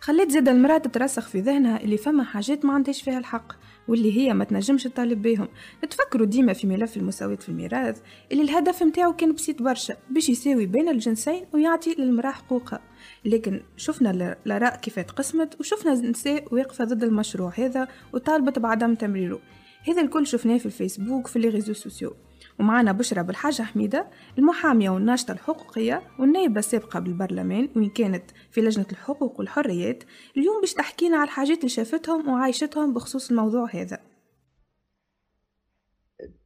خليت 0.00 0.30
زاد 0.30 0.48
المرأة 0.48 0.78
تترسخ 0.78 1.28
في 1.28 1.40
ذهنها 1.40 1.80
اللي 1.80 1.96
فما 1.96 2.24
حاجات 2.24 2.64
ما 2.64 2.72
عندهاش 2.72 3.02
فيها 3.02 3.18
الحق. 3.18 3.52
واللي 3.88 4.18
هي 4.18 4.34
ما 4.34 4.44
تنجمش 4.44 4.82
تطالب 4.82 5.22
بهم 5.22 5.48
نتفكروا 5.84 6.26
ديما 6.26 6.52
في 6.52 6.66
ملف 6.66 6.96
المساواة 6.96 7.34
في 7.34 7.48
الميراث 7.48 8.00
اللي 8.32 8.42
الهدف 8.42 8.82
متاعو 8.82 9.12
كان 9.12 9.32
بسيط 9.32 9.62
برشا 9.62 9.96
باش 10.10 10.28
يساوي 10.28 10.66
بين 10.66 10.88
الجنسين 10.88 11.46
ويعطي 11.52 11.94
للمرأة 11.98 12.30
حقوقها. 12.30 12.80
لكن 13.24 13.60
شفنا 13.76 14.36
الآراء 14.46 14.76
كيف 14.76 14.98
تقسمت 14.98 15.60
وشفنا 15.60 15.92
نساء 15.92 16.54
واقفة 16.54 16.84
ضد 16.84 17.04
المشروع 17.04 17.52
هذا 17.56 17.88
وطالبت 18.12 18.58
بعدم 18.58 18.94
تمريره. 18.94 19.40
هذا 19.88 20.02
الكل 20.02 20.26
شفناه 20.26 20.58
في 20.58 20.66
الفيسبوك 20.66 21.26
في 21.26 21.38
les 21.38 21.48
réseaux 21.48 21.72
sociaux. 21.72 22.14
ومعنا 22.60 22.92
بشرى 22.92 23.22
بالحاجة 23.22 23.62
حميدة 23.62 24.10
المحامية 24.38 24.90
والناشطة 24.90 25.32
الحقوقية 25.32 26.02
والنائبة 26.18 26.58
السابقة 26.58 27.00
بالبرلمان 27.00 27.68
وين 27.76 27.90
كانت 27.90 28.30
في 28.50 28.60
لجنة 28.60 28.86
الحقوق 28.92 29.38
والحريات 29.38 30.04
اليوم 30.36 30.60
باش 30.60 30.74
تحكينا 30.74 31.16
على 31.16 31.24
الحاجات 31.24 31.58
اللي 31.58 31.68
شافتهم 31.68 32.28
وعايشتهم 32.28 32.94
بخصوص 32.94 33.30
الموضوع 33.30 33.70
هذا. 33.74 34.00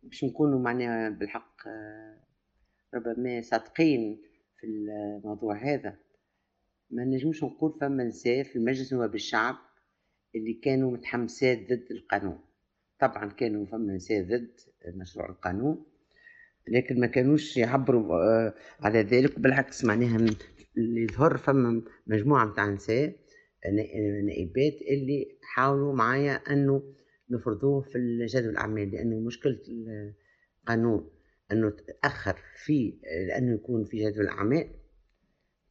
باش 0.03 0.25
نكونوا 0.25 0.59
معناها 0.59 1.11
بالحق 1.11 1.57
ربما 2.95 3.41
صادقين 3.41 4.23
في 4.61 4.67
الموضوع 4.67 5.57
هذا. 5.57 5.97
ما 6.91 7.05
نجمش 7.05 7.45
نقول 7.45 7.79
فما 7.81 8.05
نساء 8.05 8.43
في 8.43 8.57
المجلس 8.57 8.93
نواب 8.93 9.15
الشعب 9.15 9.57
اللي 10.35 10.55
كانوا 10.55 10.91
متحمسات 10.91 11.59
ضد 11.59 11.87
القانون. 11.91 12.39
طبعا 13.01 13.31
كانوا 13.31 13.67
فما 13.67 13.95
نساء 13.95 14.23
ضد 14.23 14.57
مشروع 14.95 15.29
القانون 15.29 15.87
لكن 16.69 17.01
ما 17.01 17.07
كانوش 17.07 17.57
يعبروا 17.57 18.15
آه، 18.15 18.55
على 18.81 19.03
ذلك 19.03 19.39
بالعكس 19.39 19.85
معناها 19.85 20.17
اللي 20.77 21.03
يظهر 21.03 21.37
فما 21.37 21.83
مجموعة 22.07 22.45
متاع 22.45 22.69
نساء 22.69 23.17
نائبات 24.25 24.83
اللي 24.91 25.39
حاولوا 25.43 25.95
معايا 25.95 26.33
أنه 26.33 26.95
نفرضوه 27.31 27.81
في 27.81 28.27
جدول 28.27 28.51
الأعمال 28.51 28.91
لأنه 28.91 29.21
مشكلة 29.21 29.59
القانون 30.63 31.11
أنه 31.53 31.71
تأخر 31.71 32.37
فيه 32.65 32.95
لأنه 33.29 33.55
يكون 33.55 33.85
في 33.85 34.11
جدول 34.11 34.25
الاعمال 34.25 34.69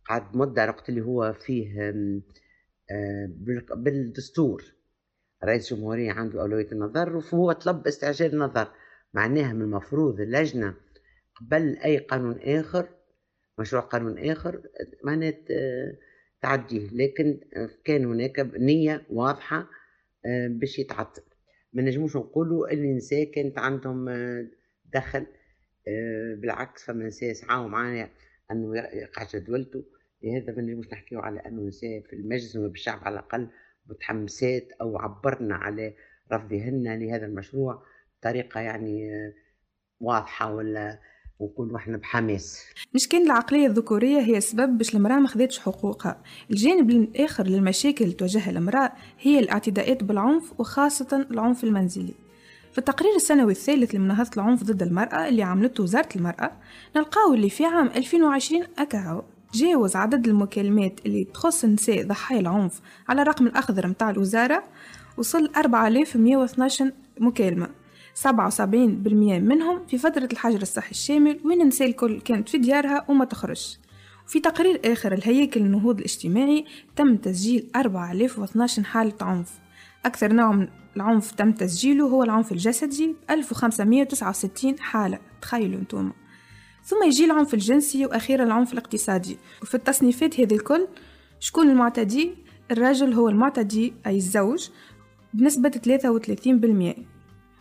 قعد 0.10 0.36
مدة 0.36 0.66
وقت 0.68 0.90
اللي 0.90 1.02
هو 1.02 1.34
فيه 1.34 1.94
آه، 2.92 3.30
بالدستور. 3.76 4.64
رئيس 5.44 5.72
الجمهورية 5.72 6.12
عنده 6.12 6.42
أولوية 6.42 6.72
النظر 6.72 7.16
وهو 7.16 7.52
طلب 7.52 7.88
استعجال 7.88 8.34
النظر. 8.34 8.72
معناها 9.14 9.54
من 9.54 9.62
المفروض 9.62 10.20
اللجنة 10.22 10.74
قبل 11.36 11.78
أي 11.78 11.98
قانون 11.98 12.40
آخر 12.42 12.90
مشروع 13.60 13.82
قانون 13.82 14.18
آخر 14.18 14.62
معناها 15.04 15.34
تعديه. 16.42 16.90
لكن 16.92 17.40
كان 17.86 18.06
هناك 18.06 18.40
نية 18.40 19.06
واضحة 19.10 19.70
آه، 20.26 20.48
باش 20.48 20.80
يتعطل. 20.80 21.22
ما 21.74 21.82
نجموش 21.82 22.16
نقولوا 22.16 22.74
اللي 22.74 22.92
النساء 22.92 23.24
كانت 23.24 23.58
عندهم 23.60 24.10
آه، 24.10 24.48
دخل 24.94 25.26
آه، 25.88 26.36
بالعكس 26.36 26.84
فما 26.84 27.06
نساء 27.06 27.34
سعاوا 27.34 27.68
معايا 27.68 28.10
أنه 28.52 28.78
يقع 28.78 29.28
جدولته. 29.34 29.86
لهذا 30.24 30.54
ما 30.56 30.62
نجموش 30.62 30.88
نحكيو 30.94 31.20
على 31.20 31.40
أنه 31.40 31.62
نساء 31.68 32.02
في 32.02 32.14
المجلس 32.14 32.58
بالشعب 32.58 33.00
على 33.04 33.14
الأقل 33.14 33.50
متحمسات 33.86 34.72
أو 34.82 34.98
عبرنا 34.98 35.56
على 35.56 35.94
رفضهن 36.34 37.00
لهذا 37.00 37.26
المشروع 37.26 37.84
بطريقة 38.20 38.62
يعني 38.62 39.10
واضحة 40.00 40.54
ولا 40.54 41.00
ونكون 41.40 41.76
إحنا 41.76 41.98
بحماس. 41.98 42.62
مش 42.94 43.08
كان 43.08 43.22
العقلية 43.26 43.68
الذكورية 43.68 44.20
هي 44.20 44.38
السبب 44.38 44.78
باش 44.78 44.96
المرأة 44.96 45.20
ما 45.20 45.28
خذتش 45.28 45.60
حقوقها. 45.60 46.18
الجانب 46.52 46.90
الآخر 46.90 47.48
للمشاكل 47.48 48.04
اللي 48.06 48.16
تواجهها 48.16 48.50
المرأة 48.50 48.92
هي 49.20 49.40
الاعتداءات 49.40 50.04
بالعنف 50.04 50.54
وخاصة 50.60 51.28
العنف 51.32 51.64
المنزلي. 51.64 52.14
في 52.72 52.78
التقرير 52.78 53.16
السنوي 53.16 53.52
الثالث 53.52 53.96
لمناهضة 53.96 54.30
العنف 54.38 54.64
ضد 54.64 54.82
المرأة 54.82 55.28
اللي 55.28 55.44
عملته 55.44 55.84
وزارة 55.84 56.10
المرأة 56.16 56.52
نلقاو 56.96 57.34
اللي 57.34 57.50
في 57.50 57.66
عام 57.66 57.88
2020 57.88 58.64
أكاهو 58.78 59.24
تجاوز 59.54 59.96
عدد 59.96 60.28
المكالمات 60.28 61.00
اللي 61.06 61.24
تخص 61.24 61.64
النساء 61.64 62.08
ضحايا 62.08 62.40
العنف 62.40 62.82
على 63.10 63.22
الرقم 63.22 63.48
الأخضر 63.48 63.88
متاع 63.88 64.10
الوزارة 64.10 64.64
وصل 65.18 65.50
4112 65.58 66.92
مكالمة. 67.20 67.70
77% 68.24 68.28
منهم 69.40 69.86
في 69.88 69.98
فترة 69.98 70.30
الحجر 70.32 70.62
الصحي 70.62 70.92
الشامل 70.92 71.40
وين 71.46 71.62
النساء 71.62 71.88
الكل 71.88 72.22
كانت 72.22 72.50
في 72.50 72.58
ديارها 72.58 73.06
وما 73.10 73.26
تخرجش 73.26 73.80
وفي 74.28 74.40
تقرير 74.40 74.82
آخر 74.86 75.14
الهيكل 75.14 75.60
النهوض 75.60 75.98
الاجتماعي 75.98 76.66
تم 76.96 77.16
تسجيل 77.16 77.70
4012 77.76 78.84
حالة 78.84 79.14
عنف. 79.22 79.52
أكثر 80.06 80.34
نوع 80.34 80.52
من 80.52 80.68
العنف 80.96 81.32
تم 81.32 81.52
تسجيله 81.52 82.06
هو 82.06 82.24
العنف 82.24 82.52
الجسدي 82.52 83.16
1569 83.30 84.80
حالة. 84.80 85.20
تخيلوا 85.42 85.80
أنتم. 85.80 86.12
ثم 86.84 87.04
يجي 87.06 87.26
العنف 87.26 87.54
الجنسي 87.54 88.06
وأخيرا 88.06 88.44
العنف 88.44 88.74
الاقتصادي. 88.74 89.38
وفي 89.62 89.76
التصنيفات 89.76 90.40
هذه 90.40 90.54
الكل 90.54 90.88
شكون 91.40 91.70
المعتدي؟ 91.70 92.32
الرجل 92.72 93.14
هو 93.14 93.30
المعتدي 93.30 93.94
أي 94.06 94.16
الزوج 94.18 94.70
بنسبة 95.34 95.70
33% 95.70 97.15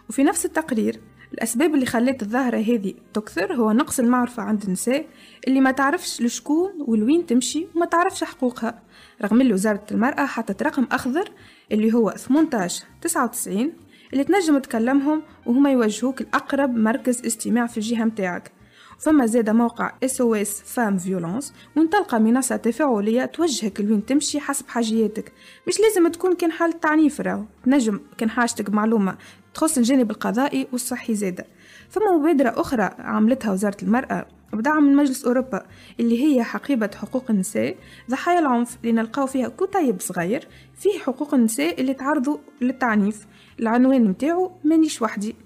وفي 0.09 0.25
نفس 0.25 0.45
التقرير 0.45 1.01
الأسباب 1.35 1.75
اللي 1.75 1.87
خلت 1.87 2.23
الظاهرة 2.23 2.57
هذه 2.57 2.95
تكثر 3.15 3.55
هو 3.55 3.73
نقص 3.73 4.01
المعرفة 4.01 4.43
عند 4.43 4.63
النساء 4.63 5.07
اللي 5.49 5.61
ما 5.61 5.71
تعرفش 5.71 6.23
لشكون 6.23 6.71
ولوين 6.87 7.27
تمشي 7.27 7.67
وما 7.75 7.87
تعرفش 7.87 8.25
حقوقها 8.25 8.83
رغم 9.23 9.41
اللي 9.41 9.53
وزارة 9.53 9.87
المرأة 9.91 10.27
حطت 10.27 10.63
رقم 10.63 10.87
أخضر 10.93 11.31
اللي 11.73 11.95
هو 11.95 12.11
18 12.11 12.85
99 13.03 13.73
اللي 14.13 14.25
تنجم 14.25 14.59
تكلمهم 14.59 15.23
وهما 15.47 15.71
يوجهوك 15.73 16.21
الأقرب 16.21 16.77
مركز 16.77 17.27
استماع 17.27 17.67
في 17.67 17.77
الجهة 17.77 18.05
متاعك. 18.05 18.53
فما 18.99 19.27
زاد 19.27 19.51
موقع 19.51 19.93
SOS 20.05 20.65
femmes 20.65 20.99
violences 20.99 21.53
وين 21.77 21.91
تلقى 21.91 22.21
منصة 22.21 22.57
تفاعلية 22.57 23.25
توجهك 23.25 23.81
لوين 23.81 24.07
تمشي 24.07 24.41
حسب 24.41 24.69
حاجياتك. 24.69 25.33
مش 25.69 25.81
لازم 25.81 26.09
تكون 26.09 26.35
كان 26.35 26.53
حالة 26.53 26.73
تعنيف 26.73 27.21
راهو. 27.21 27.45
تنجم 27.65 28.01
كان 28.19 28.31
حاجتك 28.31 28.71
معلومة 28.71 29.17
تخص 29.55 29.79
الجانب 29.79 30.11
القضائي 30.11 30.69
والصحي 30.73 31.15
زادة. 31.15 31.47
فما 31.91 32.17
مبادرة 32.17 32.61
أخرى 32.61 32.91
عملتها 32.99 33.53
وزارة 33.53 33.77
المرأة 33.83 34.27
بدعم 34.53 34.85
من 34.85 34.97
مجلس 34.97 35.25
أوروبا 35.25 35.67
اللي 36.01 36.25
هي 36.25 36.43
حقيبة 36.45 36.91
حقوق 36.95 37.31
النساء 37.31 37.77
ضحايا 38.11 38.39
العنف 38.39 38.77
اللي 38.81 38.93
نلقاو 38.93 39.27
فيها 39.27 39.49
كتيب 39.49 40.01
صغير 40.01 40.49
فيه 40.79 40.99
حقوق 40.99 41.35
النساء 41.35 41.81
اللي 41.81 41.95
تعرضوا 41.95 42.39
للتعنيف 42.61 43.27
العنوان 43.61 44.05
متاعو 44.05 44.53
مانيش 44.65 45.03
وحدي. 45.03 45.37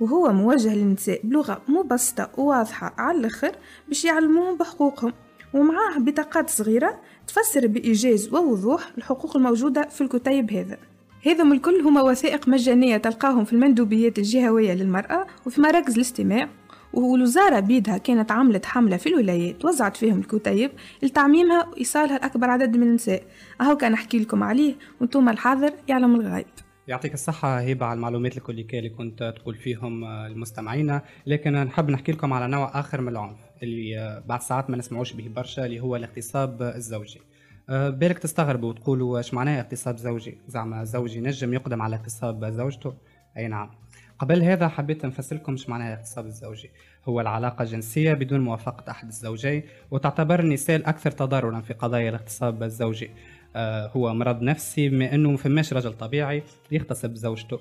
وهو 0.00 0.32
موجه 0.32 0.74
للنساء 0.74 1.20
بلغة 1.24 1.62
مبسطة 1.68 2.30
وواضحة 2.36 2.94
على 2.98 3.18
الآخر 3.18 3.52
باش 3.88 4.04
يعلموهم 4.04 4.56
بحقوقهم. 4.56 5.12
ومعاه 5.54 5.98
بطاقات 5.98 6.50
صغيرة 6.50 7.00
تفسر 7.26 7.66
بإيجاز 7.66 8.34
ووضوح 8.34 8.92
الحقوق 8.98 9.36
الموجودة 9.36 9.82
في 9.82 10.00
الكتيب 10.00 10.52
هذا. 10.52 10.78
هذم 11.26 11.52
الكل 11.52 11.80
هما 11.80 12.02
وثائق 12.02 12.48
مجانية 12.48 12.96
تلقاهم 12.96 13.44
في 13.44 13.52
المندوبيات 13.52 14.18
الجهوية 14.18 14.74
للمرأة 14.74 15.26
وفي 15.46 15.60
مراكز 15.60 15.94
الاستماع. 15.94 16.48
والوزارة 16.92 17.60
بيدها 17.60 17.98
كانت 17.98 18.32
عملت 18.32 18.66
حملة 18.66 18.96
في 18.96 19.08
الولايات 19.08 19.64
وزعت 19.64 19.96
فيهم 19.96 20.18
الكتيب 20.18 20.70
لتعميمها 21.02 21.66
وإيصالها 21.68 22.18
لأكبر 22.18 22.50
عدد 22.50 22.76
من 22.76 22.82
النساء. 22.82 23.22
أهو 23.60 23.76
كان 23.76 23.92
أحكي 23.92 24.18
لكم 24.18 24.42
عليه 24.42 24.74
وأنتم 25.00 25.28
الحاضر 25.28 25.72
يعلم 25.88 26.14
الغايب. 26.14 26.46
يعطيك 26.88 27.14
الصحة 27.14 27.58
هبة 27.58 27.86
على 27.86 27.96
المعلومات 27.96 28.36
الكلية 28.36 28.66
اللي 28.74 28.90
كنت 28.90 29.34
تقول 29.36 29.54
فيهم 29.54 30.04
المستمعين. 30.04 31.00
لكن 31.26 31.52
نحب 31.52 31.90
نحكي 31.90 32.12
لكم 32.12 32.32
على 32.32 32.48
نوع 32.48 32.80
آخر 32.80 33.00
من 33.00 33.08
العنف 33.08 33.38
اللي 33.62 34.22
بعد 34.26 34.42
ساعات 34.42 34.70
ما 34.70 34.76
نسمعوش 34.76 35.12
به 35.12 35.28
برشا 35.36 35.66
اللي 35.66 35.80
هو 35.80 35.96
الاغتصاب 35.96 36.62
الزوجي. 36.62 37.20
بالك 37.68 38.18
تستغربوا 38.18 38.68
وتقولوا 38.68 39.18
إيش 39.18 39.34
معناها 39.34 39.60
اغتصاب 39.60 39.96
زوجي؟ 39.96 40.38
زعما 40.48 40.84
زوجي 40.84 41.20
نجم 41.20 41.54
يقدم 41.54 41.82
على 41.82 41.96
اغتصاب 41.96 42.44
زوجته. 42.44 42.94
أي 43.36 43.48
نعم. 43.48 43.70
قبل 44.18 44.42
هذا 44.42 44.68
حبيت 44.68 45.06
نفسر 45.06 45.40
إيش 45.48 45.68
معناها 45.68 45.94
اغتصاب 45.94 46.26
الزوجي. 46.26 46.70
هو 47.04 47.20
العلاقة 47.20 47.62
الجنسية 47.62 48.12
بدون 48.12 48.40
موافقة 48.40 48.90
أحد 48.90 49.08
الزوجين 49.08 49.62
وتعتبر 49.90 50.40
النساء 50.40 50.76
الأكثر 50.76 51.10
تضررا 51.10 51.60
في 51.60 51.74
قضايا 51.74 52.08
الاغتصاب 52.08 52.62
الزوجي. 52.62 53.10
آه 53.56 53.88
هو 53.88 54.14
مرض 54.14 54.42
نفسي 54.42 54.88
بما 54.88 55.14
أنه 55.14 55.30
ما 55.30 55.36
فماش 55.36 55.72
رجل 55.72 55.92
طبيعي 55.92 56.42
يغتصب 56.72 57.14
زوجته. 57.14 57.60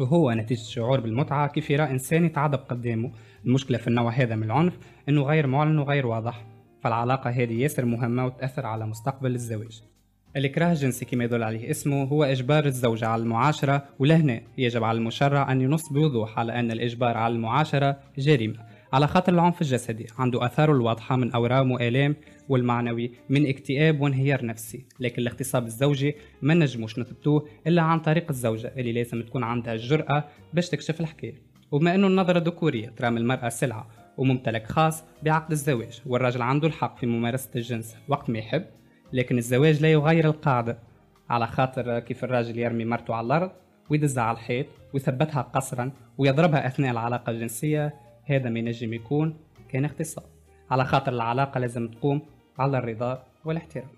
وهو 0.00 0.32
نتيجة 0.32 0.62
شعور 0.62 1.00
بالمتعة 1.00 1.48
كيف 1.48 1.70
يرى 1.70 1.90
إنسان 1.90 2.24
يتعذب 2.24 2.60
قدامه. 2.68 3.12
المشكلة 3.46 3.78
في 3.78 3.88
النوع 3.88 4.12
هذا 4.12 4.36
من 4.36 4.42
العنف 4.42 4.78
أنه 5.08 5.22
غير 5.22 5.46
معلن 5.46 5.78
وغير 5.78 6.06
واضح. 6.06 6.44
فالعلاقة 6.82 7.30
هذه 7.30 7.62
ياسر 7.62 7.84
مهمة 7.84 8.26
وتأثر 8.26 8.66
على 8.66 8.86
مستقبل 8.86 9.34
الزواج. 9.34 9.82
الإكراه 10.36 10.72
الجنسي 10.72 11.04
كما 11.04 11.24
يدل 11.24 11.42
عليه 11.42 11.70
اسمه 11.70 12.04
هو 12.04 12.24
إجبار 12.24 12.66
الزوجة 12.66 13.06
على 13.06 13.22
المعاشرة 13.22 13.84
ولهنا 13.98 14.40
يجب 14.58 14.84
على 14.84 14.98
المشرع 14.98 15.52
أن 15.52 15.60
ينص 15.60 15.92
بوضوح 15.92 16.38
على 16.38 16.60
أن 16.60 16.70
الإجبار 16.70 17.16
على 17.16 17.34
المعاشرة 17.34 17.98
جريمة. 18.18 18.58
على 18.92 19.06
خاطر 19.06 19.32
العنف 19.32 19.62
الجسدي 19.62 20.06
عنده 20.18 20.46
آثاره 20.46 20.72
الواضحة 20.72 21.16
من 21.16 21.32
أورام 21.32 21.70
وآلام 21.70 22.16
والمعنوي 22.48 23.10
من 23.28 23.48
اكتئاب 23.48 24.00
وانهيار 24.00 24.46
نفسي. 24.46 24.84
لكن 25.00 25.22
الاغتصاب 25.22 25.66
الزوجي 25.66 26.14
ما 26.42 26.54
نجموش 26.54 26.98
نثبتوه 26.98 27.48
إلا 27.66 27.82
عن 27.82 28.00
طريق 28.00 28.26
الزوجة 28.30 28.72
اللي 28.76 28.92
لازم 28.92 29.22
تكون 29.22 29.44
عندها 29.44 29.74
الجرأة 29.74 30.24
باش 30.54 30.68
تكشف 30.68 31.00
الحكاية. 31.00 31.34
وبما 31.70 31.94
أنه 31.94 32.06
النظرة 32.06 32.38
الذكورية 32.38 32.88
ترام 32.88 33.16
المرأة 33.16 33.48
سلعة 33.48 34.01
وممتلك 34.18 34.66
خاص 34.66 35.04
بعقد 35.22 35.50
الزواج 35.50 36.02
والرجل 36.06 36.42
عنده 36.42 36.68
الحق 36.68 36.98
في 36.98 37.06
ممارسة 37.06 37.50
الجنس 37.56 37.96
وقت 38.08 38.30
ما 38.30 38.38
يحب 38.38 38.64
لكن 39.12 39.38
الزواج 39.38 39.82
لا 39.82 39.92
يغير 39.92 40.24
القاعدة. 40.24 40.78
على 41.30 41.46
خاطر 41.46 41.98
كيف 41.98 42.24
الراجل 42.24 42.58
يرمي 42.58 42.84
مرته 42.84 43.14
على 43.14 43.26
الأرض 43.26 43.50
ويدزها 43.90 44.24
على 44.24 44.38
الحيط 44.38 44.66
ويثبتها 44.94 45.42
قصرا 45.42 45.90
ويضربها 46.18 46.66
أثناء 46.66 46.90
العلاقة 46.90 47.30
الجنسية 47.30 47.94
هذا 48.24 48.50
ما 48.50 48.58
ينجم 48.58 48.92
يكون 48.92 49.36
كان 49.68 49.84
اغتصاب 49.84 50.24
على 50.70 50.84
خاطر 50.84 51.12
العلاقة 51.12 51.58
لازم 51.60 51.88
تقوم 51.88 52.22
على 52.58 52.78
الرضا 52.78 53.24
والاحترام. 53.44 53.88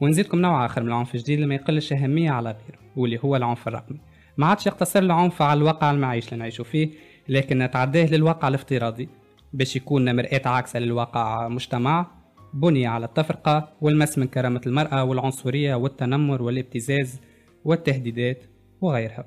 ونزيدكم 0.00 0.38
نوع 0.38 0.66
آخر 0.66 0.82
من 0.82 0.88
العنف 0.88 1.14
الجديد 1.14 1.34
اللي 1.34 1.46
ما 1.46 1.54
يقلش 1.54 1.92
أهمية 1.92 2.30
على 2.30 2.50
غيره 2.50 2.78
واللي 2.96 3.18
هو 3.24 3.36
العنف 3.36 3.68
الرقمي. 3.68 3.98
ما 4.36 4.46
عادش 4.46 4.66
يقتصر 4.66 4.98
العنف 4.98 5.42
على 5.42 5.58
الواقع 5.58 5.90
المعيش 5.90 6.28
اللي 6.28 6.38
نعيشوا 6.38 6.64
فيه 6.64 6.90
لكن 7.28 7.68
تعداه 7.72 8.06
للواقع 8.06 8.48
الافتراضي. 8.48 9.08
باش 9.54 9.76
يكون 9.76 10.16
مرآة 10.16 10.40
عاكسة 10.44 10.78
للواقع 10.78 11.48
مجتمع 11.48 12.06
بني 12.54 12.86
على 12.86 13.06
التفرقة 13.06 13.72
والمس 13.80 14.18
من 14.18 14.26
كرامة 14.26 14.60
المرأة 14.66 15.04
والعنصرية 15.04 15.74
والتنمر 15.74 16.42
والابتزاز 16.42 17.20
والتهديدات 17.64 18.44
وغيرها. 18.80 19.26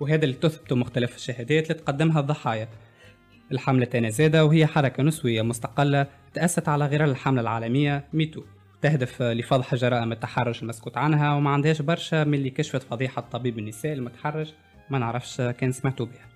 وهذا 0.00 0.24
اللي 0.24 0.34
تثبته 0.36 0.76
مختلف 0.76 1.16
الشهادات 1.16 1.70
اللي 1.70 1.82
تقدمها 1.82 2.20
الضحايا. 2.20 2.68
الحملة 3.52 3.84
تاني 3.84 4.10
وهي 4.42 4.66
حركة 4.66 5.02
نسوية 5.02 5.42
مستقلة 5.42 6.06
تأسست 6.34 6.68
على 6.68 6.86
غرار 6.86 7.10
الحملة 7.10 7.40
العالمية 7.40 8.04
ميتو. 8.12 8.42
تهدف 8.82 9.22
لفضح 9.22 9.74
جرائم 9.74 10.12
التحرش 10.12 10.62
المسكوت 10.62 10.96
عنها 10.96 11.34
وما 11.34 11.50
عندهاش 11.50 11.82
برشا 11.82 12.24
من 12.24 12.34
اللي 12.34 12.50
كشفت 12.50 12.82
فضيحة 12.82 13.22
طبيب 13.22 13.58
النساء 13.58 13.92
المتحرش 13.92 14.54
ما 14.90 14.98
نعرفش 14.98 15.40
كان 15.40 15.72
سمعتوا 15.72 16.06
بها. 16.06 16.27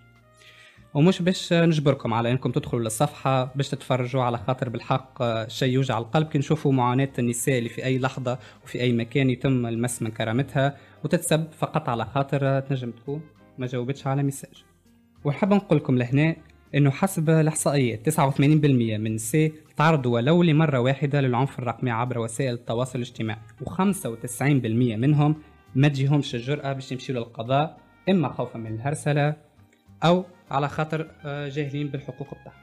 ومش 0.95 1.23
باش 1.23 1.53
نجبركم 1.53 2.15
على 2.15 2.31
إنكم 2.31 2.51
تدخلوا 2.51 2.83
للصفحة 2.83 3.53
باش 3.55 3.69
تتفرجوا 3.69 4.23
على 4.23 4.39
خاطر 4.39 4.69
بالحق 4.69 5.23
شيء 5.49 5.73
يوجع 5.73 5.99
القلب. 5.99 6.29
كي 6.29 6.39
نشوفوا 6.39 6.73
معاناة 6.73 7.09
النساء 7.19 7.59
اللي 7.59 7.69
في 7.69 7.85
أي 7.85 7.99
لحظة 7.99 8.39
وفي 8.65 8.81
أي 8.81 8.93
مكان 8.93 9.31
يتم 9.31 9.67
المس 9.67 10.03
من 10.03 10.11
كرامتها 10.11 10.77
وتتسب 11.05 11.47
فقط 11.59 11.89
على 11.89 12.05
خاطر 12.05 12.61
تنجم 12.61 12.91
تكون 12.91 13.21
ما 13.59 13.67
جاوبتش 13.67 14.07
على 14.07 14.23
مساج. 14.23 14.65
ونحب 15.25 15.55
نقول 15.55 15.79
لكم 15.79 15.99
لهنا 15.99 16.37
إنه 16.75 16.91
حسب 16.91 17.31
الإحصائيات 17.31 18.11
89% 18.11 18.41
من 18.41 19.07
النساء 19.07 19.53
تعرضوا 19.77 20.15
ولو 20.15 20.43
لمرة 20.43 20.79
واحدة 20.79 21.21
للعنف 21.21 21.59
الرقمي 21.59 21.91
عبر 21.91 22.19
وسائل 22.19 22.55
التواصل 22.55 22.99
الاجتماعي 22.99 23.41
و95% 23.65 24.43
منهم 24.43 25.37
ما 25.75 25.89
تجيهمش 25.89 26.35
الجرأة 26.35 26.73
باش 26.73 26.93
يمشيوا 26.93 27.19
للقضاء 27.19 27.79
إما 28.09 28.29
خوفا 28.29 28.59
من 28.59 28.75
الهرسلة 28.75 29.52
أو 30.05 30.25
على 30.51 30.69
خاطر 30.69 31.11
آه، 31.25 31.49
جاهلين 31.49 31.89
بالحقوق 31.89 32.29
بتاعهم. 32.41 32.63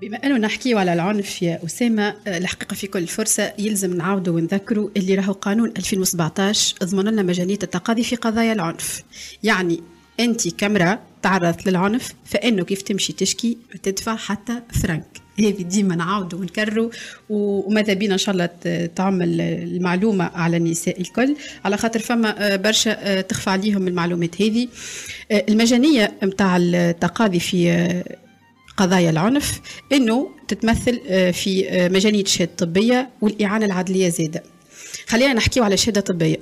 بما 0.00 0.16
أنه 0.16 0.36
نحكيو 0.36 0.78
على 0.78 0.92
العنف 0.92 1.42
يا 1.42 1.64
أسامة 1.64 2.14
آه، 2.26 2.38
الحقيقة 2.38 2.74
في 2.74 2.86
كل 2.86 3.06
فرصة 3.06 3.52
يلزم 3.58 3.96
نعاودوا 3.96 4.34
ونذكروا 4.34 4.90
اللي 4.96 5.14
راهو 5.14 5.32
قانون 5.32 5.68
2017 5.76 6.76
ضمن 6.84 7.04
لنا 7.04 7.22
مجانيه 7.22 7.58
التقاضي 7.62 8.02
في 8.02 8.16
قضايا 8.16 8.52
العنف. 8.52 9.02
يعني 9.42 9.82
انت 10.20 10.54
كاميرا 10.54 10.98
تعرضت 11.22 11.66
للعنف 11.66 12.14
فإنه 12.24 12.64
كيف 12.64 12.82
تمشي 12.82 13.12
تشكي 13.12 13.58
تدفع 13.82 14.16
حتى 14.16 14.62
فرنك؟ 14.82 15.29
هذه 15.40 15.62
ديما 15.62 15.94
نعاودوا 15.94 16.38
ونكرروا 16.38 16.90
وماذا 17.30 17.92
بينا 17.92 18.12
إن 18.12 18.18
شاء 18.18 18.32
الله 18.32 18.48
تعمل 18.96 19.40
المعلومة 19.40 20.24
على 20.24 20.56
النساء 20.56 21.00
الكل. 21.00 21.36
على 21.64 21.76
خاطر 21.76 22.00
فما 22.00 22.52
آه، 22.52 22.56
برشا 22.56 22.96
آه، 22.98 23.20
تخفى 23.20 23.50
عليهم 23.50 23.88
المعلومات 23.88 24.42
هذه. 24.42 24.68
آه، 25.30 25.44
المجانية 25.48 26.12
نتاع 26.22 26.56
التقاضي 26.56 27.40
في 27.40 28.02
قضايا 28.76 29.10
العنف 29.10 29.60
إنه 29.92 30.30
تتمثل 30.48 31.00
في 31.32 31.66
مجانية 31.92 32.22
الشهاده 32.22 32.50
الطبيه 32.50 33.10
والإعانة 33.20 33.66
العدلية 33.66 34.08
زادة. 34.08 34.42
خلينا 35.06 35.32
نحكيو 35.32 35.64
على 35.64 35.76
شهادة 35.76 36.00
طبية. 36.00 36.36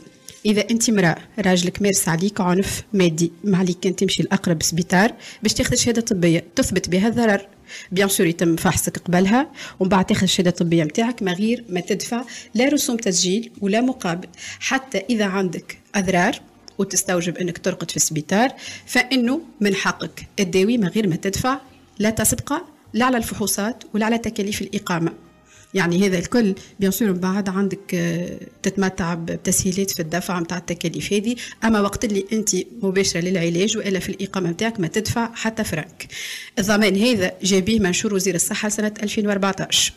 إذا 0.47 0.65
أنت 0.71 0.89
امرأة 0.89 1.17
راجلك 1.39 1.83
مارس 1.83 2.09
عليك 2.09 2.41
عنف 2.41 2.83
مادي 2.93 3.33
ما 3.45 3.59
عليك 3.59 3.81
كان 3.81 3.97
تمشي 3.97 4.23
لأقرب 4.23 4.63
سبيطار 4.63 5.13
باش 5.43 5.55
تاخذ 5.55 5.77
شهادة 5.77 6.01
طبية 6.01 6.45
تثبت 6.57 6.89
بها 6.89 7.09
الضرر. 7.09 7.47
بيان 7.93 8.09
سور 8.09 8.27
يتم 8.27 8.57
فحصك 8.57 8.99
قبلها 8.99 9.51
ومن 9.81 9.89
بعد 9.89 10.05
تاخذ 10.05 10.23
الشهادة 10.23 10.51
الطبية 10.51 10.85
نتاعك 10.85 11.23
ما 11.23 11.33
غير 11.33 11.65
ما 11.69 11.81
تدفع 11.81 12.25
لا 12.55 12.69
رسوم 12.69 12.97
تسجيل 12.97 13.51
ولا 13.61 13.81
مقابل. 13.81 14.29
حتى 14.61 14.99
إذا 15.11 15.25
عندك 15.25 15.79
أضرار 15.95 16.41
وتستوجب 16.79 17.37
أنك 17.37 17.59
ترقد 17.59 17.91
في 17.91 17.97
السبيطار 17.97 18.53
فإنه 18.87 19.41
من 19.61 19.75
حقك 19.75 20.27
الداوي 20.41 20.79
من 20.79 20.89
غير 20.89 21.09
ما 21.09 21.17
تدفع 21.17 21.59
لا 21.99 22.11
تسبق 22.11 22.53
لا 22.93 23.05
على 23.05 23.17
الفحوصات 23.17 23.85
ولا 23.95 24.07
على 24.07 24.19
تكاليف 24.19 24.63
الإقامة. 24.63 25.28
يعني 25.75 26.07
هذا 26.07 26.19
الكل 26.19 26.55
بيان 26.81 26.91
سور 26.91 27.09
من 27.09 27.19
بعد 27.19 27.49
عندك 27.49 27.95
آه، 27.95 28.39
تتمتع 28.63 29.15
بتسهيلات 29.15 29.91
في 29.91 30.01
الدفع 30.01 30.41
نتاع 30.41 30.59
التكاليف 30.59 31.13
هذه. 31.13 31.37
أما 31.65 31.81
وقت 31.81 32.05
اللي 32.05 32.25
أنت 32.33 32.51
مباشرة 32.83 33.21
للعلاج 33.21 33.77
وإلا 33.77 33.99
في 33.99 34.09
الإقامة 34.09 34.51
نتاعك 34.51 34.81
ما 34.81 34.87
تدفع 34.87 35.35
حتى 35.35 35.65
فرنك. 35.65 36.07
الضمان 36.59 36.97
هذا 36.97 37.33
جاء 37.43 37.61
به 37.61 37.81
منشور 37.81 38.15
وزير 38.15 38.35
الصحة 38.35 38.69
سنة 38.69 38.95
2014 39.03 39.93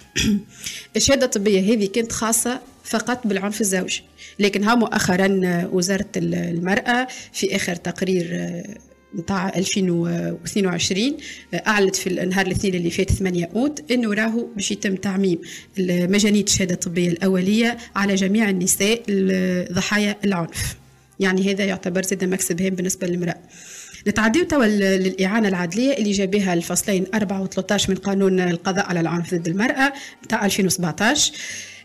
الشهادة 0.96 1.26
الطبية 1.26 1.74
هذه 1.74 1.86
كانت 1.86 2.12
خاصة 2.12 2.60
فقط 2.84 3.28
بالعنف 3.28 3.62
الزوجي 3.62 4.04
لكن 4.40 4.64
ها 4.64 4.76
مؤخرا 4.76 5.40
وزارة 5.72 6.10
المرأة 6.16 7.08
في 7.34 7.56
آخر 7.56 7.76
تقرير 7.76 8.30
آه، 8.32 8.78
نتاع 9.20 9.50
2022 9.56 11.18
أعلنت 11.68 11.96
في 11.96 12.08
النهار 12.08 12.46
الاثنين 12.46 12.76
اللي 12.76 12.90
فات 12.90 13.12
8 13.12 13.50
أوت 13.56 13.92
إنه 13.92 14.14
راهو 14.14 14.48
باش 14.56 14.72
يتم 14.72 14.96
تعميم 14.96 15.40
مجانيه 15.80 16.44
الشهادة 16.44 16.74
الطبية 16.74 17.10
الأولية 17.10 17.78
على 17.96 18.16
جميع 18.16 18.50
النساء 18.50 19.04
ضحايا 19.72 20.16
العنف. 20.26 20.76
يعني 21.20 21.52
هذا 21.52 21.66
يعتبر 21.66 22.04
زاد 22.04 22.24
مكسب 22.24 22.62
هام 22.62 22.76
بالنسبة 22.76 23.08
للمرأة. 23.08 23.38
نتعديو 24.08 24.44
توا 24.46 24.66
للإعانة 24.66 25.48
العدلية 25.48 25.98
اللي 25.98 26.12
جابها 26.12 26.54
الفصلين 26.54 27.06
4 27.14 27.46
و13 27.48 27.90
من 27.90 27.96
قانون 27.96 28.40
القضاء 28.40 28.86
على 28.86 29.00
العنف 29.00 29.34
ضد 29.34 29.48
المرأة 29.48 29.94
نتاع 30.26 30.46
2017 30.46 31.34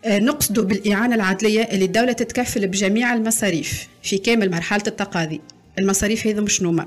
نقصد 0.06 0.60
بالإعانة 0.60 1.14
العدلية 1.14 1.62
اللي 1.62 1.84
الدولة 1.84 2.12
تتكفل 2.12 2.66
بجميع 2.66 3.14
المصاريف 3.14 3.88
في 4.02 4.18
كامل 4.18 4.50
مرحلة 4.50 4.82
التقاضي. 4.86 5.40
المصاريف 5.78 6.26
هذا 6.26 6.40
مش 6.40 6.62
نومة. 6.62 6.86